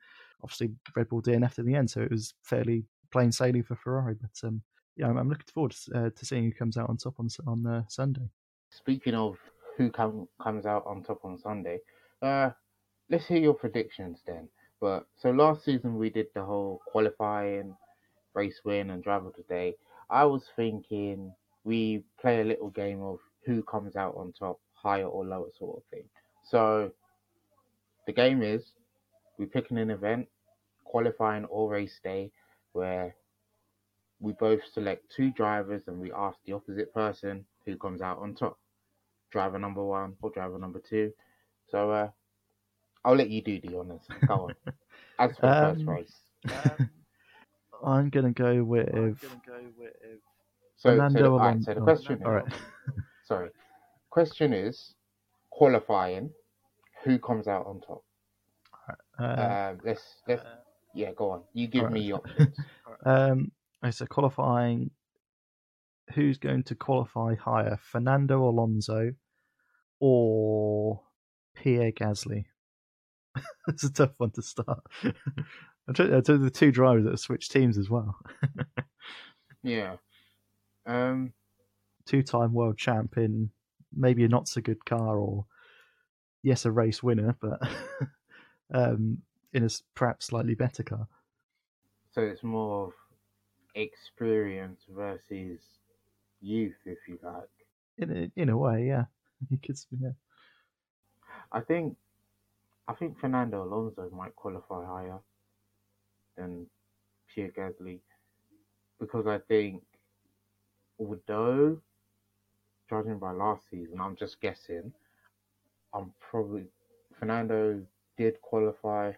obviously 0.44 0.72
Red 0.96 1.10
Bull 1.10 1.22
DNF'd 1.22 1.60
in 1.60 1.66
the 1.66 1.76
end, 1.76 1.90
so 1.90 2.02
it 2.02 2.12
was 2.12 2.34
fairly 2.44 2.86
plain 3.12 3.32
sailing 3.32 3.64
for 3.64 3.76
Ferrari. 3.76 4.16
But 4.20 4.48
um, 4.48 4.62
yeah, 4.96 5.08
I'm, 5.08 5.18
I'm 5.18 5.30
looking 5.30 5.48
forward 5.54 5.72
to, 5.72 5.98
uh, 5.98 6.10
to 6.16 6.26
seeing 6.26 6.44
who 6.44 6.52
comes 6.52 6.78
out 6.78 6.90
on 6.90 6.98
top 6.98 7.16
on 7.20 7.28
on 7.48 7.66
uh, 7.66 7.84
Sunday. 7.88 8.30
Speaking 8.70 9.16
of 9.16 9.38
who 9.78 9.90
come, 9.90 10.28
comes 10.42 10.66
out 10.66 10.84
on 10.86 11.04
top 11.04 11.20
on 11.24 11.40
Sunday, 11.40 11.80
uh, 12.22 12.52
let's 13.10 13.26
hear 13.26 13.40
your 13.40 13.54
predictions 13.54 14.22
then. 14.26 14.48
But 14.80 15.06
so 15.18 15.32
last 15.32 15.64
season 15.64 15.98
we 15.98 16.10
did 16.10 16.28
the 16.34 16.44
whole 16.44 16.82
qualifying, 16.88 17.76
race 18.34 18.62
win, 18.64 18.90
and 18.92 19.04
driver 19.04 19.28
of 19.28 19.36
the 19.36 19.44
day. 19.44 19.76
I 20.10 20.26
was 20.26 20.44
thinking 20.56 21.34
we 21.64 22.04
play 22.20 22.42
a 22.42 22.46
little 22.46 22.70
game 22.70 23.02
of 23.02 23.20
who 23.46 23.64
comes 23.64 23.96
out 23.96 24.16
on 24.16 24.34
top, 24.34 24.60
higher 24.74 25.06
or 25.08 25.26
lower 25.26 25.50
sort 25.58 25.78
of 25.78 25.84
thing. 25.92 26.04
So 26.44 26.92
the 28.08 28.14
game 28.14 28.42
is 28.42 28.74
we 29.38 29.46
pick 29.46 29.72
an 29.72 29.90
event, 29.92 30.28
qualifying 30.84 31.46
or 31.46 31.70
race 31.70 32.00
day, 32.04 32.32
where 32.74 33.16
we 34.20 34.34
both 34.34 34.62
select 34.74 35.12
two 35.16 35.32
drivers 35.32 35.84
and 35.88 36.00
we 36.00 36.12
ask 36.12 36.38
the 36.46 36.54
opposite 36.54 36.94
person 36.94 37.46
who 37.66 37.76
comes 37.78 38.02
out 38.02 38.20
on 38.20 38.36
top. 38.36 38.58
Driver 39.32 39.58
number 39.60 39.84
one 39.84 40.16
or 40.22 40.30
driver 40.32 40.60
number 40.60 40.80
two. 40.80 41.12
So 41.70 41.92
uh, 41.92 42.10
I'll 43.04 43.16
let 43.16 43.30
you 43.30 43.42
do 43.42 43.60
the 43.62 43.78
honors. 43.78 44.04
Go 44.28 44.34
on. 44.46 44.56
As 45.20 45.38
for 45.38 45.48
the 45.48 45.56
first 45.56 45.86
Um, 45.88 45.88
race. 45.88 46.14
I'm 47.86 48.10
gonna 48.10 48.32
go 48.32 48.64
with. 48.64 48.90
So, 50.78 50.90
Fernando 50.90 51.20
so, 51.20 51.24
the, 51.24 51.30
alright, 51.32 51.64
so 51.64 51.74
the 51.74 51.82
Alonso. 51.82 52.14
question 52.14 52.22
All 52.26 52.32
is, 52.32 52.44
right. 52.44 52.54
sorry, 53.24 53.50
question 54.10 54.54
is 54.54 54.96
qualifying. 55.52 56.32
Who 57.04 57.20
comes 57.20 57.48
out 57.48 57.66
on 57.66 57.82
top? 57.82 58.04
Uh, 59.20 59.26
Um, 59.42 59.80
let's 59.84 60.02
let's 60.28 60.44
yeah, 60.94 61.12
go 61.14 61.32
on. 61.32 61.44
You 61.54 61.68
give 61.68 61.84
alright. 61.84 61.94
me 61.94 62.02
your 62.02 62.18
options. 62.20 62.58
Um, 63.06 63.52
okay, 63.84 63.92
so 63.92 64.06
qualifying. 64.06 64.92
Who's 66.16 66.38
going 66.38 66.64
to 66.64 66.76
qualify 66.76 67.36
higher, 67.36 67.80
Fernando 67.82 68.44
Alonso 68.50 69.14
or 70.00 71.02
Pierre 71.56 71.92
Gasly? 71.92 72.46
It's 73.68 73.84
a 73.84 73.94
tough 73.94 74.12
one 74.18 74.32
to 74.32 74.42
start. 74.42 74.82
Uh, 75.88 76.22
the 76.22 76.52
two 76.54 76.72
drivers 76.72 77.04
that 77.04 77.12
have 77.12 77.20
switched 77.20 77.52
teams 77.52 77.78
as 77.78 77.90
well. 77.90 78.16
yeah. 79.64 79.96
Um. 80.86 81.34
Two-time 82.06 82.54
world 82.54 82.78
champion, 82.78 83.52
maybe 83.96 84.24
a 84.24 84.28
not 84.28 84.48
so 84.48 84.62
good 84.62 84.84
car, 84.86 85.18
or 85.18 85.46
yes, 86.44 86.66
a 86.66 86.72
race 86.72 87.04
winner, 87.04 87.36
but 87.40 87.60
um, 88.74 89.20
in 89.54 89.64
a 89.64 89.70
perhaps 89.96 90.28
slightly 90.28 90.56
better 90.56 90.84
car. 90.84 91.08
So 92.14 92.22
it's 92.22 92.44
more 92.44 92.88
of 92.88 92.94
experience 93.76 94.82
versus 94.90 95.60
youth, 96.42 96.76
if 96.86 96.98
you 97.08 97.20
like. 97.24 97.50
In 97.98 98.12
a, 98.12 98.42
in 98.42 98.50
a 98.50 98.58
way, 98.58 98.88
yeah. 98.88 99.06
You 99.50 99.58
could, 99.58 99.78
yeah. 100.00 100.12
I 101.52 101.62
think 101.62 101.98
I 102.88 102.94
think 102.94 103.18
Fernando 103.20 103.64
Alonso 103.64 104.10
might 104.16 104.36
qualify 104.36 104.86
higher 104.86 105.20
than 106.38 106.68
Pierre 107.28 107.52
Gasly 107.58 108.00
because 109.02 109.28
I 109.28 109.40
think 109.40 109.82
although 111.00 111.78
judging 112.90 113.20
by 113.20 113.32
last 113.32 113.70
season, 113.70 114.00
I'm 114.00 114.16
just 114.16 114.40
guessing, 114.40 114.94
I'm 115.94 116.14
probably 116.20 116.66
Fernando 117.20 117.82
did 118.18 118.40
qualify 118.42 119.14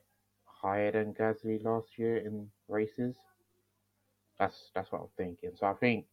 higher 0.46 0.92
than 0.92 1.14
Gasly 1.14 1.64
last 1.64 1.98
year 1.98 2.18
in 2.18 2.50
races. 2.70 3.16
That's 4.40 4.72
that's 4.74 4.92
what 4.92 5.02
I'm 5.02 5.08
thinking. 5.18 5.52
So 5.56 5.68
I 5.68 5.74
think 5.74 6.06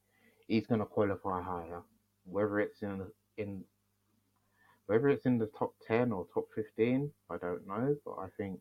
he's 0.48 0.66
gonna 0.66 0.86
qualify 0.86 1.40
higher, 1.42 1.82
whether 2.24 2.60
it's 2.60 2.82
in 2.82 3.06
in 3.38 3.64
whether 4.86 5.08
it's 5.08 5.26
in 5.26 5.38
the 5.38 5.46
top 5.58 5.74
ten 5.86 6.10
or 6.12 6.26
top 6.34 6.48
fifteen, 6.54 7.10
I 7.30 7.36
don't 7.36 7.66
know, 7.66 7.96
but 8.04 8.16
I 8.18 8.26
think 8.36 8.58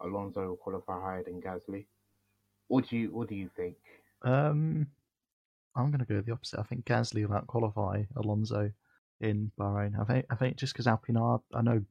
Alonso 0.00 0.48
will 0.48 0.56
qualify 0.56 1.00
higher 1.00 1.22
than 1.22 1.40
Gasly. 1.40 1.86
What 2.68 2.88
do 2.88 2.96
you 2.96 3.08
What 3.12 3.28
do 3.28 3.34
you 3.34 3.50
think? 3.56 3.76
Um, 4.22 4.86
I'm 5.76 5.90
going 5.90 6.00
to 6.00 6.04
go 6.04 6.20
the 6.20 6.32
opposite. 6.32 6.60
I 6.60 6.64
think 6.64 6.84
Gasly 6.84 7.26
will 7.26 7.40
outqualify 7.40 8.06
Alonso 8.16 8.70
in 9.20 9.50
Bahrain. 9.58 10.00
I 10.00 10.04
think 10.04 10.26
I 10.30 10.34
think 10.34 10.56
just 10.56 10.72
because 10.72 10.86
Alpine 10.86 11.16
are, 11.16 11.40
I 11.54 11.62
know 11.62 11.82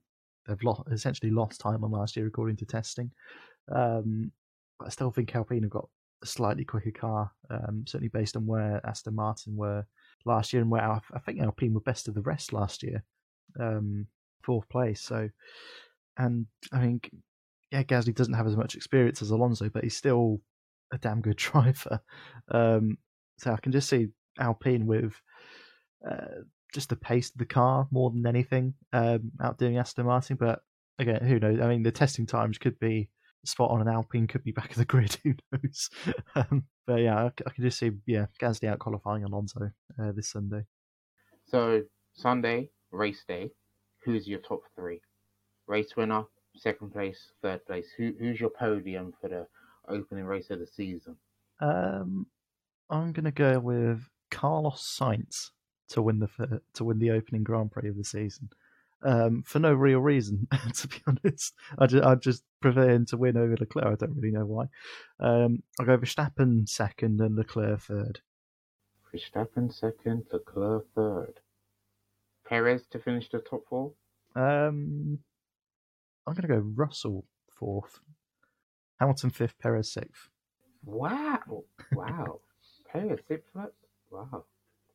they've 0.47 0.63
lost 0.63 0.83
essentially 0.91 1.31
lost 1.31 1.61
time 1.61 1.83
on 1.83 1.91
last 1.91 2.15
year 2.15 2.27
according 2.27 2.57
to 2.57 2.65
testing. 2.65 3.11
Um, 3.73 4.31
I 4.83 4.89
still 4.89 5.11
think 5.11 5.35
Alpine 5.35 5.63
have 5.63 5.71
got 5.71 5.87
a 6.23 6.25
slightly 6.25 6.65
quicker 6.65 6.91
car, 6.91 7.31
um, 7.49 7.85
certainly 7.87 8.09
based 8.09 8.35
on 8.35 8.45
where 8.45 8.85
Aston 8.85 9.15
Martin 9.15 9.55
were 9.55 9.85
last 10.25 10.51
year 10.51 10.61
and 10.61 10.71
where 10.71 10.81
Al- 10.81 11.03
I 11.13 11.19
think 11.19 11.39
Alpine 11.39 11.73
were 11.73 11.81
best 11.81 12.07
of 12.07 12.15
the 12.15 12.21
rest 12.21 12.53
last 12.53 12.83
year, 12.83 13.03
um, 13.59 14.07
fourth 14.43 14.67
place. 14.69 15.01
So, 15.01 15.29
and 16.17 16.45
I 16.71 16.79
think 16.79 17.11
yeah, 17.71 17.83
Gasly 17.83 18.15
doesn't 18.15 18.33
have 18.33 18.47
as 18.47 18.55
much 18.55 18.75
experience 18.75 19.21
as 19.21 19.31
Alonso, 19.31 19.69
but 19.69 19.83
he's 19.83 19.97
still 19.97 20.41
a 20.91 20.97
damn 20.97 21.21
good 21.21 21.37
driver. 21.37 22.01
Um, 22.49 22.97
so 23.37 23.51
I 23.51 23.57
can 23.57 23.71
just 23.71 23.89
see 23.89 24.07
Alpine 24.39 24.85
with 24.85 25.13
uh, 26.09 26.43
just 26.73 26.89
the 26.89 26.95
pace 26.95 27.29
of 27.31 27.37
the 27.37 27.45
car 27.45 27.87
more 27.91 28.09
than 28.09 28.25
anything, 28.25 28.73
um, 28.93 29.31
outdoing 29.41 29.77
Aston 29.77 30.05
Martin. 30.05 30.37
But 30.39 30.59
again, 30.97 31.23
who 31.23 31.39
knows? 31.39 31.59
I 31.59 31.67
mean, 31.67 31.83
the 31.83 31.91
testing 31.91 32.25
times 32.25 32.57
could 32.57 32.79
be 32.79 33.09
spot 33.45 33.71
on, 33.71 33.81
and 33.81 33.89
Alpine 33.89 34.27
could 34.27 34.43
be 34.43 34.51
back 34.53 34.71
of 34.71 34.77
the 34.77 34.85
grid. 34.85 35.17
Who 35.23 35.33
knows? 35.51 35.89
um, 36.35 36.63
but 36.85 37.01
yeah, 37.01 37.23
I, 37.23 37.25
I 37.27 37.49
can 37.51 37.63
just 37.63 37.79
see 37.79 37.91
yeah 38.05 38.25
Gasly 38.41 38.67
out 38.67 38.79
qualifying 38.79 39.23
Alonso 39.23 39.69
uh, 40.01 40.11
this 40.15 40.31
Sunday. 40.31 40.65
So 41.47 41.83
Sunday 42.13 42.69
race 42.91 43.23
day, 43.27 43.51
who's 44.03 44.27
your 44.27 44.39
top 44.39 44.61
three? 44.75 45.01
Race 45.67 45.95
winner, 45.95 46.23
second 46.59 46.91
place, 46.91 47.31
third 47.41 47.65
place. 47.65 47.87
Who 47.97 48.13
Who's 48.19 48.39
your 48.39 48.49
podium 48.49 49.13
for 49.19 49.29
the 49.29 49.47
opening 49.87 50.25
race 50.25 50.49
of 50.49 50.59
the 50.59 50.67
season? 50.67 51.17
Um, 51.59 52.27
I'm 52.89 53.11
going 53.11 53.25
to 53.25 53.31
go 53.31 53.59
with 53.59 54.09
Carlos 54.31 54.81
Sainz 54.81 55.51
to 55.89 56.01
win 56.01 56.19
the 56.19 56.61
to 56.73 56.83
win 56.83 56.99
the 56.99 57.11
opening 57.11 57.43
Grand 57.43 57.71
Prix 57.71 57.89
of 57.89 57.97
the 57.97 58.03
season. 58.03 58.49
Um, 59.01 59.43
for 59.45 59.59
no 59.59 59.73
real 59.73 59.99
reason, 59.99 60.47
to 60.73 60.87
be 60.87 60.97
honest. 61.07 61.53
I 61.77 61.87
just, 61.87 62.03
I 62.03 62.15
just 62.15 62.43
prefer 62.61 62.89
him 62.89 63.05
to 63.07 63.17
win 63.17 63.37
over 63.37 63.55
Leclerc. 63.57 63.85
I 63.85 63.95
don't 63.95 64.15
really 64.15 64.31
know 64.31 64.45
why. 64.45 64.65
Um, 65.21 65.63
I'll 65.79 65.85
go 65.85 65.97
Verstappen 65.97 66.67
second 66.67 67.21
and 67.21 67.35
Leclerc 67.35 67.79
third. 67.81 68.19
Verstappen 69.13 69.73
second, 69.73 70.25
Leclerc 70.33 70.85
third. 70.93 71.39
Perez 72.45 72.87
to 72.87 72.99
finish 72.99 73.29
the 73.29 73.39
top 73.39 73.63
four. 73.69 73.93
Um, 74.35 75.19
I'm 76.29 76.35
going 76.35 76.47
to 76.47 76.61
go 76.61 76.71
Russell 76.75 77.25
fourth, 77.57 77.99
Hamilton 78.99 79.31
fifth, 79.31 79.57
Perez 79.59 79.91
sixth. 79.91 80.29
Wow, 80.85 81.63
wow. 81.91 82.39
Perez 82.93 83.19
sixth. 83.27 83.49
Wow, 84.11 84.45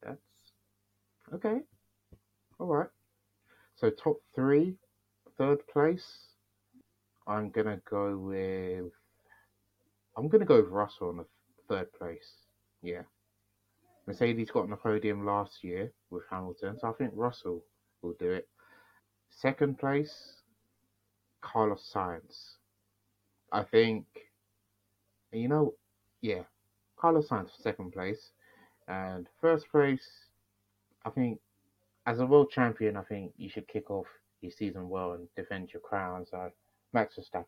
that's 0.01 0.19
okay. 1.35 1.59
All 2.61 2.69
right. 2.69 2.89
So 3.75 3.91
top 3.91 4.19
three, 4.35 4.77
third 5.37 5.67
place. 5.67 6.07
I'm 7.27 7.51
gonna 7.51 7.81
go 7.91 8.17
with. 8.17 8.93
I'm 10.17 10.29
gonna 10.29 10.45
go 10.45 10.63
with 10.63 10.71
Russell 10.71 11.09
on 11.09 11.17
the 11.17 11.27
third 11.69 11.93
place. 11.95 12.31
Yeah. 12.81 13.03
Mercedes 14.07 14.51
got 14.53 14.65
on 14.65 14.71
the 14.71 14.77
podium 14.77 15.27
last 15.27 15.65
year 15.65 15.91
with 16.11 16.23
Hamilton, 16.31 16.79
so 16.79 16.91
I 16.91 16.93
think 16.93 17.11
Russell 17.15 17.65
will 18.03 18.15
do 18.21 18.31
it. 18.31 18.49
Second 19.31 19.79
place, 19.79 20.43
Carlos 21.45 21.89
Sainz. 21.95 22.57
I 23.53 23.63
think, 23.63 24.07
you 25.33 25.49
know, 25.49 25.75
yeah, 26.23 26.43
Carlos 26.97 27.29
Sainz 27.29 27.51
second 27.61 27.93
place. 27.93 28.31
And 28.89 29.29
first 29.41 29.69
place, 29.71 30.07
I 31.05 31.11
think, 31.11 31.39
as 32.07 32.21
a 32.21 32.27
world 32.27 32.51
champion, 32.51 32.97
I 32.97 33.03
think 33.03 33.33
you 33.37 33.49
should 33.49 33.69
kick 33.69 33.91
off 33.91 34.07
your 34.41 34.53
season 34.53 34.89
well 34.89 35.13
and 35.13 35.29
defend 35.37 35.73
your 35.73 35.81
crown. 35.81 36.27
So, 36.31 36.51
Max 36.93 37.17
Verstappen. 37.17 37.45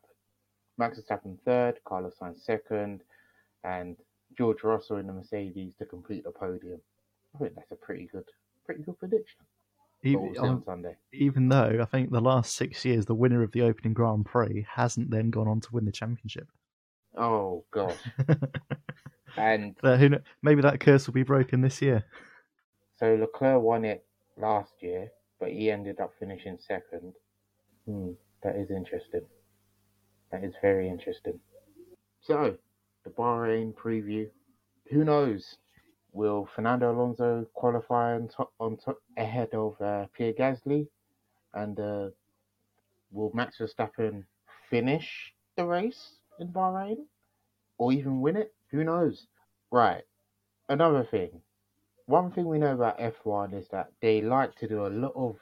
Max 0.77 0.99
Verstappen 0.99 1.37
third, 1.43 1.79
Carlos 1.85 2.13
Sainz 2.21 2.43
second, 2.43 3.01
and 3.63 3.97
George 4.37 4.63
Russell 4.63 4.97
in 4.97 5.07
the 5.07 5.13
Mercedes 5.13 5.73
to 5.79 5.85
complete 5.85 6.23
the 6.23 6.31
podium. 6.31 6.79
I 7.35 7.39
think 7.39 7.55
that's 7.55 7.71
a 7.71 7.75
pretty 7.75 8.09
good, 8.11 8.25
pretty 8.65 8.83
good 8.83 8.97
prediction. 8.99 9.45
Even, 10.03 10.37
on 10.37 10.63
Sunday. 10.63 10.95
even 11.11 11.49
though 11.49 11.79
I 11.81 11.85
think 11.85 12.11
the 12.11 12.21
last 12.21 12.55
six 12.55 12.85
years, 12.85 13.05
the 13.05 13.15
winner 13.15 13.43
of 13.43 13.51
the 13.51 13.63
opening 13.63 13.93
Grand 13.93 14.25
Prix 14.25 14.65
hasn't 14.75 15.09
then 15.11 15.29
gone 15.31 15.47
on 15.47 15.59
to 15.61 15.69
win 15.71 15.85
the 15.85 15.91
championship. 15.91 16.47
Oh 17.17 17.63
god! 17.71 17.95
And 19.37 19.75
But 19.81 19.99
who 19.99 20.09
kn- 20.09 20.23
maybe 20.41 20.61
that 20.61 20.79
curse 20.79 21.05
will 21.05 21.13
be 21.13 21.23
broken 21.23 21.61
this 21.61 21.81
year. 21.81 22.03
so 22.95 23.15
Leclerc 23.15 23.61
won 23.61 23.85
it 23.85 24.03
last 24.35 24.73
year, 24.81 25.09
but 25.39 25.49
he 25.49 25.69
ended 25.69 25.99
up 25.99 26.11
finishing 26.19 26.57
second. 26.59 27.13
Hmm, 27.85 28.11
that 28.43 28.55
is 28.55 28.71
interesting. 28.71 29.25
That 30.31 30.43
is 30.43 30.53
very 30.61 30.89
interesting. 30.89 31.39
So, 32.21 32.57
the 33.03 33.09
Bahrain 33.11 33.73
preview. 33.75 34.27
Who 34.91 35.03
knows 35.03 35.57
will 36.17 36.49
Fernando 36.55 36.91
Alonso 36.91 37.45
qualify 37.53 38.15
on 38.15 38.27
top, 38.27 38.51
on 38.59 38.75
top 38.77 38.97
ahead 39.17 39.49
of 39.53 39.79
uh, 39.79 40.07
Pierre 40.13 40.33
Gasly, 40.33 40.87
and 41.53 41.79
uh, 41.79 42.09
will 43.11 43.31
Max 43.35 43.59
Verstappen 43.59 44.23
finish 44.69 45.33
the 45.55 45.65
race 45.65 46.13
in 46.39 46.47
Bahrain, 46.47 46.97
or 47.77 47.93
even 47.93 48.19
win 48.19 48.35
it? 48.35 48.53
Who 48.71 48.83
knows? 48.83 49.27
Right. 49.71 50.03
Another 50.67 51.07
thing. 51.09 51.29
One 52.07 52.31
thing 52.31 52.47
we 52.47 52.57
know 52.57 52.73
about 52.73 52.99
F1 52.99 53.53
is 53.53 53.67
that 53.71 53.91
they 54.01 54.21
like 54.21 54.55
to 54.55 54.67
do 54.67 54.87
a 54.87 54.89
lot 54.89 55.13
of 55.15 55.35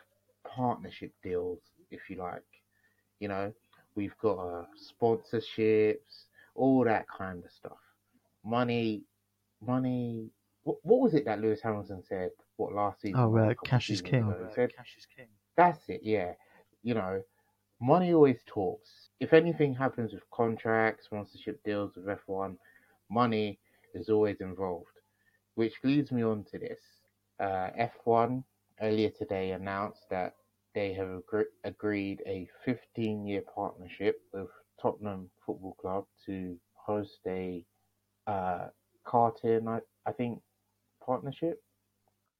partnership 0.45 1.11
deals, 1.23 1.59
if 1.89 2.09
you 2.09 2.17
like. 2.17 2.43
You 3.19 3.29
know, 3.29 3.53
we've 3.95 4.17
got 4.21 4.37
uh, 4.39 4.65
sponsorships, 5.01 6.25
all 6.53 6.83
that 6.83 7.05
kind 7.07 7.43
of 7.45 7.51
stuff. 7.51 7.77
Money, 8.43 9.03
money. 9.65 10.29
What, 10.65 10.77
what 10.81 10.99
was 10.99 11.13
it 11.13 11.25
that 11.25 11.39
Lewis 11.41 11.61
Hamilton 11.61 12.03
said? 12.03 12.31
What 12.57 12.73
last 12.73 13.01
season? 13.01 13.19
Oh, 13.19 13.35
uh, 13.37 13.53
cash 13.63 13.91
is 13.91 14.01
king. 14.01 14.23
ago? 14.23 14.45
He 14.49 14.53
said, 14.53 14.71
That's 15.55 15.87
it, 15.87 16.01
yeah. 16.03 16.33
You 16.83 16.95
know, 16.95 17.21
money 17.79 18.13
always 18.13 18.39
talks. 18.47 18.89
If 19.19 19.31
anything 19.31 19.75
happens 19.75 20.11
with 20.11 20.23
contracts, 20.31 21.05
sponsorship 21.05 21.63
deals 21.63 21.91
with 21.95 22.05
F1, 22.05 22.57
money 23.09 23.59
is 23.93 24.09
always 24.09 24.37
involved. 24.41 24.87
Which 25.53 25.75
leads 25.83 26.11
me 26.11 26.23
on 26.23 26.43
to 26.51 26.59
this. 26.59 26.79
Uh, 27.39 27.69
F1 28.05 28.43
earlier 28.81 29.11
today 29.11 29.51
announced 29.51 30.01
that 30.09 30.33
they 30.73 30.93
have 30.93 31.07
agre- 31.07 31.45
agreed 31.63 32.21
a 32.25 32.47
15 32.65 33.25
year 33.25 33.41
partnership 33.53 34.19
with 34.33 34.47
Tottenham 34.81 35.29
Football 35.45 35.75
Club 35.79 36.05
to 36.25 36.57
host 36.73 37.19
a 37.27 37.63
uh, 38.27 38.67
karting, 39.05 39.67
I, 39.69 39.79
I 40.09 40.11
think, 40.11 40.41
partnership. 41.05 41.61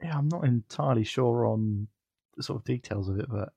Yeah, 0.01 0.17
I'm 0.17 0.27
not 0.27 0.43
entirely 0.45 1.03
sure 1.03 1.45
on 1.45 1.87
the 2.35 2.43
sort 2.43 2.59
of 2.59 2.65
details 2.65 3.07
of 3.09 3.19
it, 3.19 3.27
but 3.29 3.49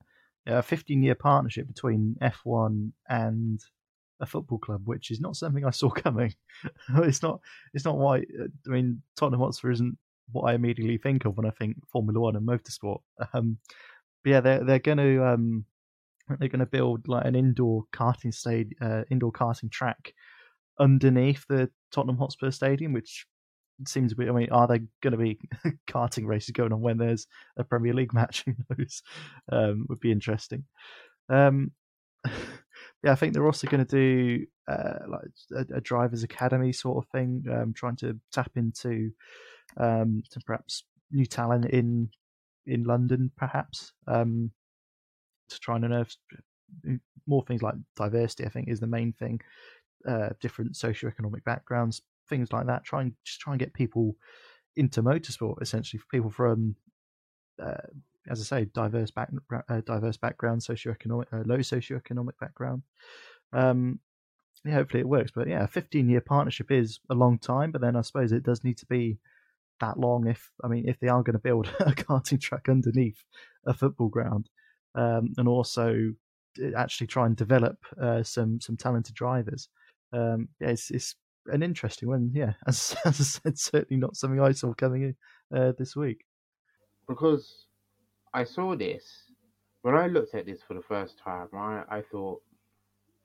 a 0.47 0.63
15 0.63 1.03
year 1.03 1.15
partnership 1.15 1.67
between 1.67 2.17
F1 2.23 2.93
and 3.09 3.61
a 4.21 4.27
football 4.27 4.59
club, 4.59 4.83
which 4.85 5.11
is 5.11 5.21
not 5.21 5.37
something 5.37 5.65
I 5.65 5.71
saw 5.71 5.91
coming. 6.05 6.35
it's 6.97 7.23
not. 7.23 7.41
It's 7.75 7.85
not 7.85 7.99
why. 7.99 8.19
I 8.19 8.49
mean, 8.67 9.03
Tottenham 9.17 9.41
Hotspur 9.41 9.71
isn't 9.71 9.99
what 10.33 10.51
I 10.51 10.55
immediately 10.55 10.99
think 10.99 11.25
of 11.25 11.37
when 11.37 11.47
I 11.47 11.51
think 11.51 11.77
Formula 11.91 12.21
One 12.21 12.37
and 12.37 12.47
motorsport. 12.47 13.01
Um, 13.33 13.59
but 14.25 14.31
yeah, 14.31 14.41
they're 14.41 14.65
they're 14.65 14.79
going 14.79 14.99
to 14.99 15.25
um, 15.25 15.65
they're 16.39 16.49
going 16.49 16.61
to 16.61 16.67
build 16.67 17.09
like 17.09 17.25
an 17.25 17.35
indoor 17.35 17.85
karting 17.93 18.35
stadium, 18.35 18.77
uh, 18.81 19.03
indoor 19.11 19.33
karting 19.33 19.71
track 19.71 20.15
underneath 20.79 21.45
the 21.49 21.71
Tottenham 21.91 22.19
Hotspur 22.19 22.51
Stadium, 22.51 22.93
which 22.93 23.27
seems 23.87 24.11
to 24.11 24.17
be. 24.17 24.29
I 24.29 24.33
mean, 24.33 24.51
are 24.51 24.67
there 24.67 24.81
going 25.03 25.13
to 25.13 25.19
be 25.19 25.39
karting 25.89 26.27
races 26.27 26.51
going 26.51 26.73
on 26.73 26.81
when 26.81 26.99
there's 26.99 27.27
a 27.57 27.65
Premier 27.65 27.95
League 27.95 28.15
match? 28.15 28.45
Who 28.47 28.55
knows? 28.71 29.03
Um, 29.51 29.87
would 29.89 30.01
be 30.01 30.13
interesting. 30.13 30.65
Um, 31.29 31.73
yeah, 32.25 33.13
I 33.13 33.15
think 33.15 33.33
they're 33.33 33.47
also 33.47 33.67
going 33.69 33.85
to 33.85 33.91
do 33.91 34.47
uh, 34.67 34.99
like 35.09 35.69
a, 35.71 35.77
a, 35.77 35.81
drivers' 35.81 36.23
academy 36.23 36.73
sort 36.73 37.05
of 37.05 37.11
thing, 37.11 37.45
um, 37.53 37.73
trying 37.73 37.97
to 37.97 38.19
tap 38.33 38.51
into 38.57 39.11
um, 39.77 40.23
to 40.31 40.41
perhaps 40.41 40.85
new 41.11 41.27
talent 41.27 41.67
in 41.67 42.11
in 42.67 42.85
London, 42.85 43.31
perhaps 43.37 43.93
um, 44.07 44.51
to 45.49 45.59
try 45.61 45.77
and 45.77 45.85
unearth 45.85 46.17
more 47.27 47.45
things 47.45 47.63
like 47.63 47.75
diversity. 47.97 48.45
I 48.45 48.49
think 48.49 48.69
is 48.69 48.81
the 48.81 48.87
main 48.87 49.13
thing. 49.13 49.41
Uh, 50.07 50.31
different 50.41 50.73
socioeconomic 50.75 51.43
backgrounds, 51.45 52.03
things 52.29 52.53
like 52.53 52.67
that. 52.67 52.85
Try 52.85 53.03
and 53.03 53.13
just 53.25 53.41
try 53.41 53.53
and 53.53 53.61
get 53.61 53.75
people 53.75 54.17
into 54.77 55.03
motorsport. 55.03 55.63
Essentially, 55.63 55.99
for 55.99 56.07
people 56.11 56.31
from 56.31 56.77
uh, 57.63 57.87
as 58.29 58.41
I 58.41 58.45
say, 58.45 58.65
diverse 58.67 59.11
back, 59.11 59.31
uh, 59.69 59.81
diverse 59.81 60.17
background, 60.17 60.61
socioeconomic, 60.61 61.27
uh, 61.33 61.43
low 61.47 61.59
socioeconomic 61.59 62.39
background. 62.41 62.83
Um, 63.53 64.01
yeah, 64.65 64.75
hopefully 64.75 65.01
it 65.01 65.09
works. 65.09 65.31
But 65.35 65.49
yeah, 65.49 65.65
a 65.65 65.69
15 65.69 66.09
year 66.09 66.21
partnership 66.21 66.71
is 66.71 67.01
a 67.11 67.15
long 67.15 67.39
time, 67.39 67.71
but 67.71 67.81
then 67.81 67.97
I 67.97 68.03
suppose 68.03 68.33
it 68.33 68.43
does 68.43 68.65
need 68.65 68.79
to 68.79 68.87
be 68.87 69.19
that 69.81 69.99
long 69.99 70.27
if, 70.27 70.51
I 70.63 70.69
mean, 70.69 70.89
if 70.89 70.99
they 71.01 71.09
are 71.09 71.23
going 71.23 71.35
to 71.35 71.39
build 71.39 71.69
a 71.81 71.93
karting 71.93 72.41
track 72.41 72.69
underneath 72.69 73.23
a 73.67 73.73
football 73.73 74.09
ground 74.09 74.49
um, 74.95 75.33
and 75.37 75.49
also 75.49 76.13
actually 76.77 77.07
try 77.07 77.27
and 77.27 77.37
develop 77.37 77.79
uh, 78.01 78.23
some, 78.23 78.61
some 78.61 78.77
talented 78.77 79.15
drivers. 79.15 79.69
Um, 80.13 80.49
yeah, 80.61 80.69
it's, 80.69 80.91
it's 80.91 81.15
an 81.49 81.63
interesting 81.63 82.09
one. 82.09 82.31
Yeah, 82.33 82.55
as, 82.67 82.97
as 83.05 83.21
I 83.21 83.25
said, 83.25 83.59
certainly 83.59 84.01
not 84.01 84.17
something 84.17 84.41
I 84.41 84.53
saw 84.53 84.75
coming 84.75 85.03
in 85.03 85.59
uh, 85.59 85.73
this 85.79 85.97
week. 85.97 86.25
Because 87.09 87.67
I 88.35 88.45
saw 88.45 88.77
this 88.77 89.05
when 89.83 89.95
I 89.95 90.07
looked 90.07 90.35
at 90.35 90.47
this 90.47 90.61
for 90.67 90.75
the 90.75 90.83
first 90.83 91.19
time. 91.19 91.49
I 91.55 91.83
I 91.89 92.03
thought, 92.11 92.43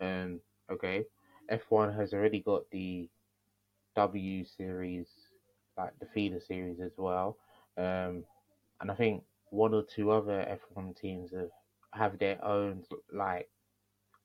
um, 0.02 0.40
okay, 0.72 1.06
F1 1.52 1.96
has 1.98 2.14
already 2.14 2.40
got 2.40 2.70
the 2.72 3.10
W 3.96 4.46
series, 4.46 5.08
like 5.78 5.98
the 6.00 6.08
feeder 6.14 6.40
series 6.40 6.80
as 6.80 6.94
well, 6.98 7.38
um, 7.78 8.24
and 8.82 8.90
I 8.90 8.96
think 8.96 9.24
one 9.50 9.74
or 9.74 9.84
two 9.84 10.10
other 10.12 10.60
F1 10.76 11.00
teams 11.00 11.32
have 11.32 11.52
have 11.94 12.18
their 12.18 12.44
own 12.44 12.84
like 13.14 13.50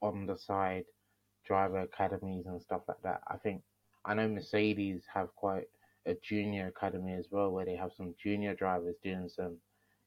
on 0.00 0.24
the 0.24 0.38
side 0.38 0.84
driver 1.44 1.80
academies 1.80 2.46
and 2.46 2.60
stuff 2.62 2.82
like 2.88 3.02
that. 3.02 3.20
I 3.28 3.36
think 3.36 3.62
I 4.08 4.14
know 4.14 4.28
Mercedes 4.28 5.04
have 5.14 5.34
quite 5.36 5.68
a 6.06 6.14
junior 6.16 6.68
academy 6.68 7.14
as 7.14 7.28
well, 7.30 7.50
where 7.52 7.66
they 7.66 7.76
have 7.76 7.92
some 7.92 8.14
junior 8.22 8.54
drivers 8.54 8.96
doing 9.04 9.28
some, 9.28 9.58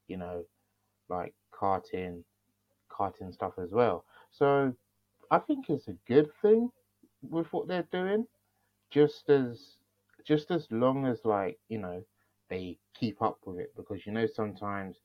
you 0.08 0.18
know, 0.18 0.46
like 1.10 1.34
karting, 1.54 2.24
karting 2.92 3.34
stuff 3.34 3.54
as 3.60 3.72
well. 3.72 4.06
So 4.32 4.74
I 5.32 5.40
think 5.40 5.70
it's 5.70 5.88
a 5.88 5.98
good 6.08 6.32
thing 6.42 6.72
with 7.30 7.52
what 7.54 7.68
they're 7.68 7.88
doing, 7.92 8.28
just 8.92 9.30
as 9.30 9.78
just 10.26 10.52
as 10.52 10.68
long 10.72 11.06
as 11.06 11.26
like 11.26 11.60
you 11.70 11.80
know 11.80 12.04
they 12.50 12.78
keep 12.96 13.22
up 13.22 13.40
with 13.46 13.60
it 13.60 13.74
because 13.76 14.06
you 14.06 14.12
know 14.14 14.28
sometimes 14.28 14.98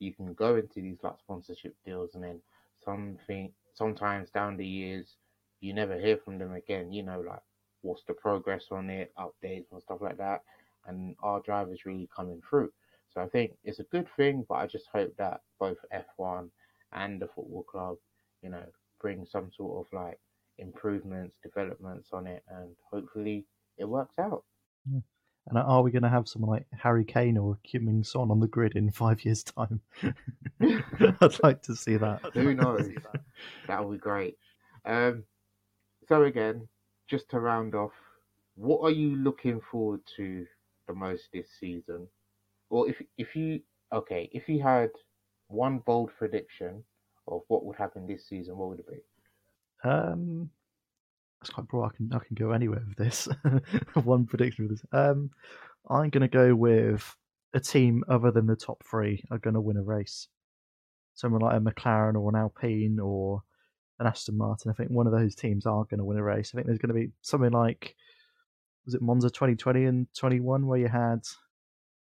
you 0.00 0.12
can 0.14 0.34
go 0.34 0.56
into 0.56 0.80
these 0.80 0.98
like 1.02 1.18
sponsorship 1.18 1.74
deals 1.84 2.14
and 2.14 2.24
then 2.24 2.40
something 2.84 3.52
sometimes 3.74 4.30
down 4.30 4.56
the 4.56 4.66
years 4.66 5.16
you 5.60 5.72
never 5.74 5.98
hear 5.98 6.16
from 6.16 6.38
them 6.38 6.52
again 6.54 6.92
you 6.92 7.02
know 7.02 7.20
like 7.20 7.42
what's 7.84 8.02
the 8.04 8.14
progress 8.14 8.66
on 8.70 8.90
it 8.90 9.12
updates 9.18 9.66
and 9.72 9.82
stuff 9.82 9.98
like 10.00 10.18
that 10.18 10.42
and 10.86 11.14
our 11.22 11.40
drivers 11.40 11.86
really 11.86 12.08
coming 12.14 12.40
through 12.48 12.70
so 13.14 13.22
I 13.22 13.28
think 13.28 13.52
it's 13.62 13.78
a 13.78 13.84
good 13.84 14.08
thing, 14.16 14.44
but 14.48 14.56
I 14.56 14.66
just 14.66 14.86
hope 14.92 15.14
that 15.18 15.40
both 15.60 15.78
F1 15.94 16.50
and 16.92 17.22
the 17.22 17.28
football 17.28 17.62
club, 17.62 17.96
you 18.42 18.50
know, 18.50 18.64
bring 19.00 19.24
some 19.24 19.50
sort 19.56 19.86
of 19.86 19.92
like 19.92 20.18
improvements, 20.58 21.38
developments 21.42 22.08
on 22.12 22.26
it, 22.26 22.42
and 22.48 22.74
hopefully 22.90 23.46
it 23.78 23.84
works 23.84 24.18
out. 24.18 24.42
Yeah. 24.92 25.00
And 25.46 25.58
are 25.58 25.82
we 25.82 25.90
going 25.90 26.02
to 26.02 26.08
have 26.08 26.26
someone 26.26 26.50
like 26.50 26.66
Harry 26.72 27.04
Kane 27.04 27.36
or 27.36 27.58
Kim 27.62 27.84
Min 27.84 28.02
Son 28.02 28.30
on 28.30 28.40
the 28.40 28.48
grid 28.48 28.76
in 28.76 28.90
five 28.90 29.24
years' 29.24 29.44
time? 29.44 29.80
I'd 30.60 31.42
like 31.42 31.62
to 31.62 31.76
see 31.76 31.96
that. 31.98 32.20
Who 32.32 32.54
knows? 32.54 32.88
that 33.66 33.84
would 33.84 33.98
be 33.98 33.98
great. 33.98 34.38
Um, 34.86 35.24
so 36.08 36.22
again, 36.24 36.66
just 37.08 37.30
to 37.30 37.40
round 37.40 37.74
off, 37.74 37.92
what 38.56 38.80
are 38.80 38.90
you 38.90 39.16
looking 39.16 39.60
forward 39.70 40.00
to 40.16 40.46
the 40.86 40.94
most 40.94 41.28
this 41.32 41.48
season? 41.58 42.06
Well, 42.70 42.84
if 42.84 43.00
if 43.18 43.36
you 43.36 43.60
okay, 43.92 44.28
if 44.32 44.48
you 44.48 44.62
had 44.62 44.90
one 45.48 45.78
bold 45.78 46.10
prediction 46.16 46.84
of 47.28 47.42
what 47.48 47.64
would 47.64 47.76
happen 47.76 48.06
this 48.06 48.26
season, 48.28 48.56
what 48.56 48.70
would 48.70 48.80
it 48.80 48.88
be? 48.88 49.88
Um, 49.88 50.50
that's 51.40 51.50
quite 51.50 51.68
broad. 51.68 51.92
I 51.92 51.96
can 51.96 52.12
I 52.12 52.18
can 52.18 52.34
go 52.34 52.52
anywhere 52.52 52.82
with 52.86 52.96
this. 52.96 53.28
one 54.04 54.26
prediction 54.26 54.68
with 54.68 54.78
this. 54.78 54.86
Um, 54.92 55.30
I'm 55.88 56.10
to 56.22 56.28
go 56.28 56.54
with 56.54 57.16
a 57.52 57.60
team 57.60 58.02
other 58.08 58.30
than 58.30 58.46
the 58.46 58.56
top 58.56 58.82
three 58.88 59.22
are 59.30 59.38
to 59.54 59.60
win 59.60 59.76
a 59.76 59.82
race. 59.82 60.28
Someone 61.14 61.42
like 61.42 61.56
a 61.56 61.60
McLaren 61.60 62.16
or 62.16 62.30
an 62.30 62.36
Alpine 62.36 62.98
or 63.00 63.42
an 63.98 64.06
Aston 64.06 64.36
Martin. 64.36 64.70
I 64.70 64.74
think 64.74 64.90
one 64.90 65.06
of 65.06 65.12
those 65.12 65.34
teams 65.34 65.66
are 65.66 65.84
going 65.84 65.98
to 65.98 66.04
win 66.04 66.18
a 66.18 66.22
race. 66.22 66.50
I 66.52 66.56
think 66.56 66.66
there's 66.66 66.78
going 66.78 66.88
to 66.88 66.94
be 66.94 67.10
something 67.22 67.52
like 67.52 67.94
was 68.84 68.94
it 68.94 69.02
Monza 69.02 69.30
2020 69.30 69.84
and 69.84 70.06
21 70.14 70.66
where 70.66 70.78
you 70.78 70.88
had 70.88 71.22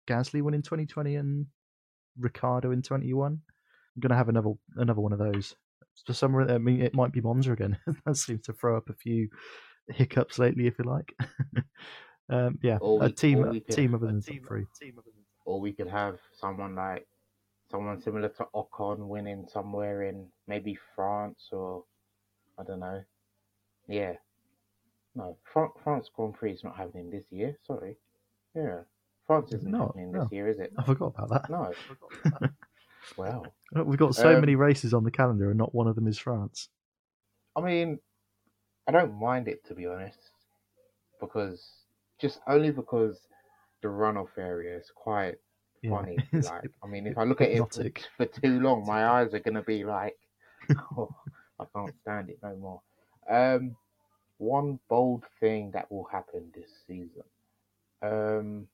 Gasly 0.08 0.41
won 0.41 0.54
in 0.54 0.62
2020 0.62 1.15
and 1.15 1.45
Ricciardo 2.17 2.71
in 2.71 2.82
21. 2.82 3.34
I'm 3.34 3.39
going 3.99 4.10
to 4.10 4.15
have 4.15 4.30
another 4.30 4.52
another 4.78 5.02
one 5.02 5.13
of 5.13 5.19
those. 5.19 5.56
For 6.06 6.13
some 6.13 6.34
reason, 6.34 6.56
I 6.56 6.58
mean, 6.60 6.82
it 6.82 6.93
might 6.93 7.12
be 7.12 7.21
Monza 7.21 7.52
again. 7.52 7.78
that 8.06 8.15
seems 8.15 8.43
to 8.43 8.54
throw 8.54 8.78
up 8.78 8.89
a 8.89 8.93
few 8.93 9.28
hiccups 9.89 10.39
lately, 10.39 10.67
if 10.67 10.75
you 10.80 10.86
like. 10.86 11.13
um, 12.30 12.58
yeah, 12.63 12.78
we, 12.82 12.99
a 13.02 13.10
team, 13.10 13.43
a 13.43 13.60
team 13.60 13.93
other 13.93 14.08
than 14.08 14.21
top 14.21 14.36
three. 14.47 14.65
Or 15.45 15.60
we 15.60 15.73
could 15.73 15.88
have 15.88 16.19
someone 16.39 16.75
like 16.75 17.06
someone 17.71 18.01
similar 18.01 18.29
to 18.29 18.47
Ocon 18.55 19.08
winning 19.08 19.47
somewhere 19.51 20.03
in 20.03 20.27
maybe 20.47 20.77
France 20.95 21.49
or 21.51 21.84
I 22.58 22.63
don't 22.63 22.79
know. 22.79 23.03
Yeah, 23.88 24.13
no, 25.15 25.38
France 25.51 26.10
Grand 26.15 26.34
Prix 26.36 26.53
is 26.53 26.63
not 26.63 26.77
happening 26.77 27.10
this 27.10 27.25
year. 27.32 27.58
Sorry. 27.65 27.97
Yeah, 28.55 28.79
France 29.27 29.51
isn't 29.53 29.71
No, 29.71 29.79
happening 29.79 30.12
this 30.12 30.21
no. 30.21 30.32
year, 30.32 30.47
is 30.47 30.60
it? 30.60 30.73
I 30.77 30.84
forgot 30.84 31.13
about 31.17 31.29
that. 31.29 31.49
No. 31.49 31.71
Well, 33.17 33.53
We've 33.73 33.99
got 33.99 34.15
so 34.15 34.36
Um, 34.36 34.41
many 34.41 34.55
races 34.55 34.93
on 34.93 35.03
the 35.03 35.12
calendar, 35.12 35.49
and 35.49 35.58
not 35.58 35.73
one 35.75 35.88
of 35.88 35.95
them 35.95 36.08
is 36.08 36.17
France. 36.17 36.69
I 37.55 37.62
mean, 37.62 37.99
I 38.88 38.91
don't 38.91 39.19
mind 39.19 39.47
it 39.47 39.65
to 39.67 39.75
be 39.75 39.86
honest, 39.88 40.32
because 41.19 41.86
just 42.19 42.39
only 42.47 42.71
because 42.71 43.19
the 43.82 43.88
runoff 43.89 44.38
area 44.38 44.77
is 44.77 44.91
quite 44.95 45.38
Yeah. 45.81 45.91
like, 46.33 46.71
I 46.83 46.87
mean, 46.87 47.07
if 47.07 47.17
I 47.17 47.23
look 47.23 47.41
at 47.41 47.49
it 47.49 47.73
for, 47.73 47.89
for 48.17 48.25
too 48.25 48.59
long, 48.59 48.85
my 48.85 49.05
eyes 49.09 49.33
are 49.33 49.39
gonna 49.39 49.63
be 49.63 49.83
like, 49.83 50.17
oh, 50.97 51.13
I 51.59 51.65
can't 51.75 51.93
stand 52.01 52.29
it 52.29 52.39
no 52.43 52.55
more. 52.55 52.81
Um, 53.29 53.75
one 54.37 54.79
bold 54.89 55.25
thing 55.39 55.71
that 55.71 55.91
will 55.91 56.05
happen 56.05 56.51
this 56.55 56.71
season. 56.87 57.23
Um, 58.01 58.67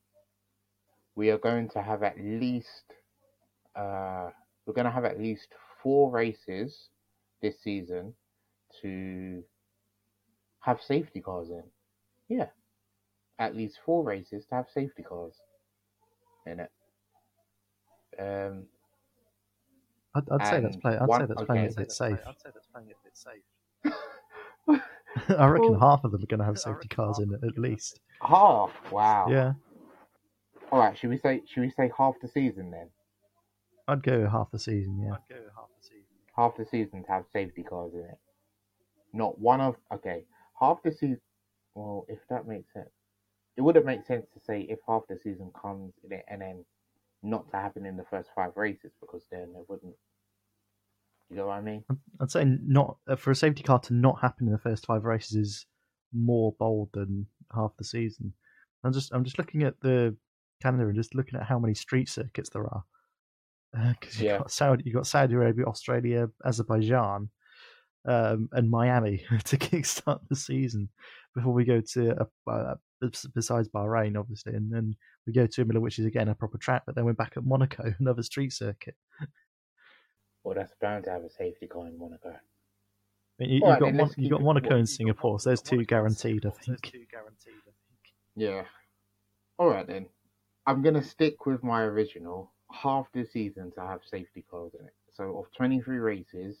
we 1.16 1.30
are 1.30 1.38
going 1.38 1.68
to 1.70 1.82
have 1.82 2.02
at 2.02 2.18
least, 2.18 2.92
uh, 3.74 4.30
we're 4.64 4.74
going 4.74 4.84
to 4.84 4.90
have 4.90 5.04
at 5.04 5.18
least 5.18 5.48
four 5.82 6.10
races 6.10 6.88
this 7.42 7.60
season 7.62 8.14
to 8.82 9.42
have 10.60 10.80
safety 10.80 11.20
cars 11.20 11.48
in. 11.50 11.64
Yeah, 12.28 12.46
at 13.38 13.56
least 13.56 13.78
four 13.84 14.04
races 14.04 14.44
to 14.46 14.54
have 14.54 14.66
safety 14.72 15.02
cars 15.02 15.34
in 16.46 16.60
it. 16.60 16.70
Um, 18.18 18.64
I'd, 20.14 20.22
I'd 20.30 20.46
say 20.46 20.60
that's 20.60 20.76
play. 20.76 20.96
I'd 20.96 21.06
one- 21.06 21.20
say 21.20 21.26
that's 21.26 21.42
playing 21.42 21.64
okay. 21.64 21.68
it 21.70 21.76
a 21.76 21.80
bit 21.80 21.92
safe. 21.92 22.18
I'd 22.26 22.40
say 22.40 22.50
that's 22.54 22.66
playing 22.68 22.88
it 22.88 22.96
a 23.00 23.04
bit 23.04 23.16
safe. 23.16 24.80
I 25.38 25.46
reckon 25.46 25.72
Well- 25.72 25.80
half 25.80 26.04
of 26.04 26.12
them 26.12 26.22
are 26.22 26.26
going 26.26 26.40
to 26.40 26.46
have 26.46 26.58
safety 26.58 26.88
cars 26.88 27.18
in 27.18 27.30
it 27.30 27.34
at 27.34 27.40
them 27.40 27.48
are 27.48 27.52
gonna 27.52 27.68
have 27.68 27.72
least. 27.72 28.00
half. 28.22 28.70
Wow. 28.92 29.26
Yeah, 29.30 29.52
All 30.72 30.78
right. 30.78 30.96
Should 30.96 31.10
we 31.10 31.18
say? 31.18 31.42
Should 31.46 31.60
we 31.62 31.70
say 31.70 31.90
half 31.96 32.14
the 32.20 32.28
season 32.28 32.70
then? 32.70 32.88
I'd 33.88 34.02
go 34.02 34.28
half 34.28 34.50
the 34.50 34.58
season. 34.58 35.00
Yeah, 35.02 35.12
I'd 35.12 35.28
go 35.34 35.42
half 35.56 35.68
the 35.78 35.82
season. 35.86 36.04
half 36.36 36.56
the 36.56 36.64
season 36.66 37.04
to 37.04 37.10
have 37.12 37.24
safety 37.32 37.62
cars 37.62 37.92
in 37.94 38.00
it. 38.00 38.18
Not 39.12 39.38
one 39.38 39.60
of 39.60 39.76
okay, 39.94 40.24
half 40.60 40.82
the 40.82 40.92
season. 40.92 41.20
Well, 41.74 42.04
if 42.08 42.18
that 42.30 42.46
makes 42.48 42.72
sense, 42.72 42.88
it 43.56 43.60
wouldn't 43.60 43.84
make 43.86 44.04
sense 44.06 44.26
to 44.34 44.40
say 44.40 44.62
if 44.62 44.78
half 44.88 45.02
the 45.08 45.18
season 45.22 45.50
comes 45.60 45.92
in 46.04 46.12
it 46.12 46.24
and 46.28 46.40
then 46.42 46.64
not 47.22 47.50
to 47.50 47.56
happen 47.56 47.86
in 47.86 47.96
the 47.96 48.04
first 48.04 48.30
five 48.34 48.52
races 48.56 48.92
because 49.00 49.22
then 49.30 49.54
it 49.56 49.64
wouldn't. 49.68 49.94
You 51.30 51.36
know 51.36 51.46
what 51.48 51.54
I 51.54 51.60
mean? 51.60 51.84
I'd 52.20 52.30
say 52.30 52.44
not 52.44 52.98
uh, 53.08 53.16
for 53.16 53.32
a 53.32 53.34
safety 53.36 53.62
car 53.62 53.80
to 53.80 53.94
not 53.94 54.20
happen 54.20 54.46
in 54.46 54.52
the 54.52 54.58
first 54.58 54.86
five 54.86 55.04
races 55.04 55.34
is 55.34 55.66
more 56.12 56.54
bold 56.58 56.90
than 56.92 57.26
half 57.54 57.72
the 57.78 57.84
season. 57.84 58.32
I'm 58.84 58.92
just 58.92 59.12
I'm 59.12 59.24
just 59.24 59.38
looking 59.38 59.64
at 59.64 59.80
the 59.80 60.16
calendar 60.62 60.88
and 60.88 60.96
just 60.96 61.14
looking 61.14 61.38
at 61.38 61.46
how 61.46 61.58
many 61.58 61.74
street 61.74 62.08
circuits 62.08 62.50
there 62.50 62.64
are. 62.64 62.84
Because 63.90 64.20
you 64.20 64.26
Yeah. 64.26 64.38
got 64.38 64.50
Saudi, 64.52 64.84
you 64.86 64.92
got 64.92 65.06
Saudi 65.06 65.34
Arabia, 65.34 65.64
Australia, 65.66 66.28
Azerbaijan, 66.44 67.28
um, 68.06 68.48
and 68.52 68.70
Miami 68.70 69.24
to 69.44 69.58
kickstart 69.58 70.20
the 70.28 70.36
season 70.36 70.88
before 71.34 71.52
we 71.52 71.64
go 71.64 71.80
to 71.92 72.16
uh, 72.20 72.50
uh, 72.50 72.74
besides 73.34 73.68
Bahrain, 73.68 74.18
obviously, 74.18 74.54
and 74.54 74.72
then 74.72 74.94
we 75.26 75.32
go 75.32 75.46
to 75.46 75.60
Imola, 75.62 75.80
which 75.80 75.98
is 75.98 76.06
again 76.06 76.28
a 76.28 76.34
proper 76.34 76.58
track. 76.58 76.82
But 76.86 76.94
then 76.94 77.04
we're 77.04 77.12
back 77.12 77.34
at 77.36 77.44
Monaco, 77.44 77.94
another 77.98 78.22
street 78.22 78.52
circuit. 78.52 78.96
Well, 80.44 80.54
that's 80.54 80.72
bound 80.80 81.04
to 81.04 81.10
have 81.10 81.22
a 81.24 81.30
safety 81.30 81.66
car 81.66 81.86
in 81.86 81.98
Monaco. 81.98 82.28
I 82.30 82.38
mean, 83.38 83.50
you, 83.50 83.60
Alright, 83.62 83.82
have 83.82 83.92
got 83.92 83.94
Mon- 83.94 84.08
you 84.16 84.22
keep 84.24 84.30
got 84.30 84.40
Monaco 84.42 84.68
what- 84.70 84.78
and 84.78 84.88
Singapore, 84.88 85.40
so 85.40 85.50
there's 85.50 85.62
two 85.62 85.84
guaranteed, 85.84 86.46
I 86.46 86.50
think. 86.50 86.80
two 86.82 87.04
guaranteed, 87.10 87.54
I 87.66 87.72
think. 87.88 88.14
Yeah. 88.36 88.64
All 89.58 89.68
right 89.68 89.86
then. 89.86 90.06
I'm 90.66 90.82
gonna 90.82 91.02
stick 91.02 91.46
with 91.46 91.62
my 91.62 91.82
original 91.82 92.52
half 92.72 93.06
the 93.12 93.24
season 93.24 93.70
to 93.72 93.80
have 93.80 94.00
safety 94.04 94.44
cars 94.50 94.72
in 94.78 94.86
it. 94.86 94.94
So 95.12 95.38
of 95.38 95.46
23 95.56 95.98
races, 95.98 96.56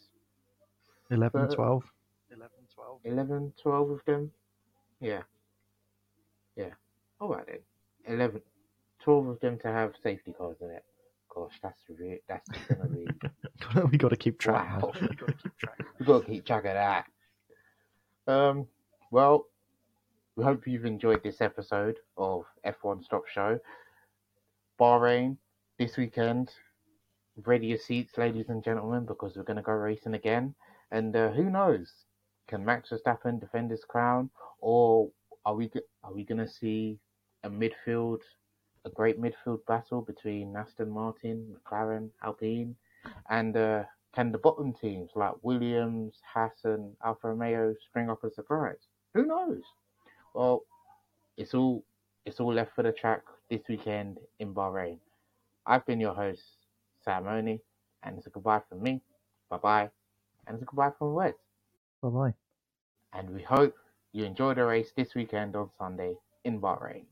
11, 1.10 1.40
Uh, 1.42 1.46
12. 1.54 1.84
11, 2.30 2.50
12. 2.74 3.00
11, 3.04 3.52
12 3.62 3.90
of 3.90 4.00
them. 4.06 4.32
Yeah. 5.00 5.22
Yeah. 6.56 6.70
All 7.20 7.28
right 7.28 7.46
then. 7.46 7.58
11, 8.06 8.40
12 9.02 9.26
of 9.28 9.40
them 9.40 9.58
to 9.58 9.68
have 9.68 9.92
safety 10.02 10.32
cars 10.32 10.56
in 10.60 10.70
it. 10.70 10.84
Gosh, 11.34 11.58
that's 11.62 11.80
re- 11.88 12.20
that's 12.28 12.48
gonna 12.68 12.88
be 12.88 13.06
we 13.90 13.98
got 13.98 14.08
to 14.08 14.16
keep 14.16 14.38
track. 14.38 14.68
now. 14.70 14.86
wow. 14.86 14.92
You've 15.00 15.16
got 15.18 15.26
to 15.26 15.34
keep 15.34 15.58
track. 15.58 15.86
We've 15.98 16.06
got 16.06 16.24
to 16.24 16.30
keep 16.30 16.46
track 16.46 16.64
of 16.64 16.74
that. 16.74 17.04
Um. 18.26 18.66
Well, 19.10 19.46
we 20.36 20.44
hope 20.44 20.66
you've 20.66 20.84
enjoyed 20.86 21.22
this 21.22 21.40
episode 21.40 21.96
of 22.16 22.44
F1 22.66 23.04
Stop 23.04 23.26
Show. 23.28 23.58
Bahrain 24.80 25.36
this 25.78 25.96
weekend. 25.96 26.50
Ready 27.44 27.68
your 27.68 27.78
seats, 27.78 28.16
ladies 28.16 28.48
and 28.48 28.64
gentlemen, 28.64 29.04
because 29.04 29.36
we're 29.36 29.42
going 29.42 29.56
to 29.58 29.62
go 29.62 29.72
racing 29.72 30.14
again. 30.14 30.54
And 30.90 31.14
uh, 31.14 31.30
who 31.30 31.50
knows? 31.50 31.92
Can 32.48 32.64
Max 32.64 32.90
Verstappen 32.90 33.40
defend 33.40 33.70
his 33.70 33.84
crown, 33.84 34.30
or 34.60 35.10
are 35.46 35.54
we 35.54 35.70
are 36.02 36.12
we 36.12 36.24
going 36.24 36.44
to 36.44 36.48
see 36.48 36.98
a 37.44 37.48
midfield, 37.48 38.18
a 38.84 38.90
great 38.90 39.18
midfield 39.18 39.64
battle 39.66 40.02
between 40.02 40.56
Aston 40.56 40.90
Martin, 40.90 41.54
McLaren, 41.54 42.10
Alpine, 42.22 42.74
and 43.30 43.56
uh, 43.56 43.84
can 44.12 44.32
the 44.32 44.38
bottom 44.38 44.72
teams 44.72 45.10
like 45.14 45.34
Williams, 45.42 46.14
Hassan, 46.34 46.92
Alfa 47.04 47.28
Romeo 47.28 47.74
spring 47.88 48.10
up 48.10 48.18
as 48.24 48.32
a 48.32 48.34
surprise? 48.34 48.88
Who 49.14 49.24
knows? 49.24 49.62
Well, 50.34 50.64
it's 51.36 51.54
all 51.54 51.84
it's 52.24 52.40
all 52.40 52.52
left 52.52 52.74
for 52.74 52.82
the 52.82 52.92
track 52.92 53.22
this 53.48 53.62
weekend 53.68 54.18
in 54.40 54.52
Bahrain. 54.52 54.98
I've 55.64 55.86
been 55.86 56.00
your 56.00 56.14
host, 56.14 56.42
Sam 57.04 57.28
Oney, 57.28 57.60
and 58.02 58.18
it's 58.18 58.26
a 58.26 58.30
goodbye 58.30 58.62
from 58.68 58.82
me. 58.82 59.00
Bye 59.48 59.58
bye. 59.58 59.90
And 60.46 60.54
it's 60.54 60.62
a 60.62 60.66
goodbye 60.66 60.90
from 60.98 61.14
Wes. 61.14 61.34
Bye 62.02 62.08
bye. 62.08 62.34
And 63.12 63.30
we 63.30 63.42
hope 63.42 63.74
you 64.16 64.24
enjoy 64.24 64.54
the 64.54 64.64
race 64.64 64.92
this 64.96 65.14
weekend 65.14 65.54
on 65.54 65.68
Sunday 65.78 66.14
in 66.42 66.58
Bahrain. 66.58 67.04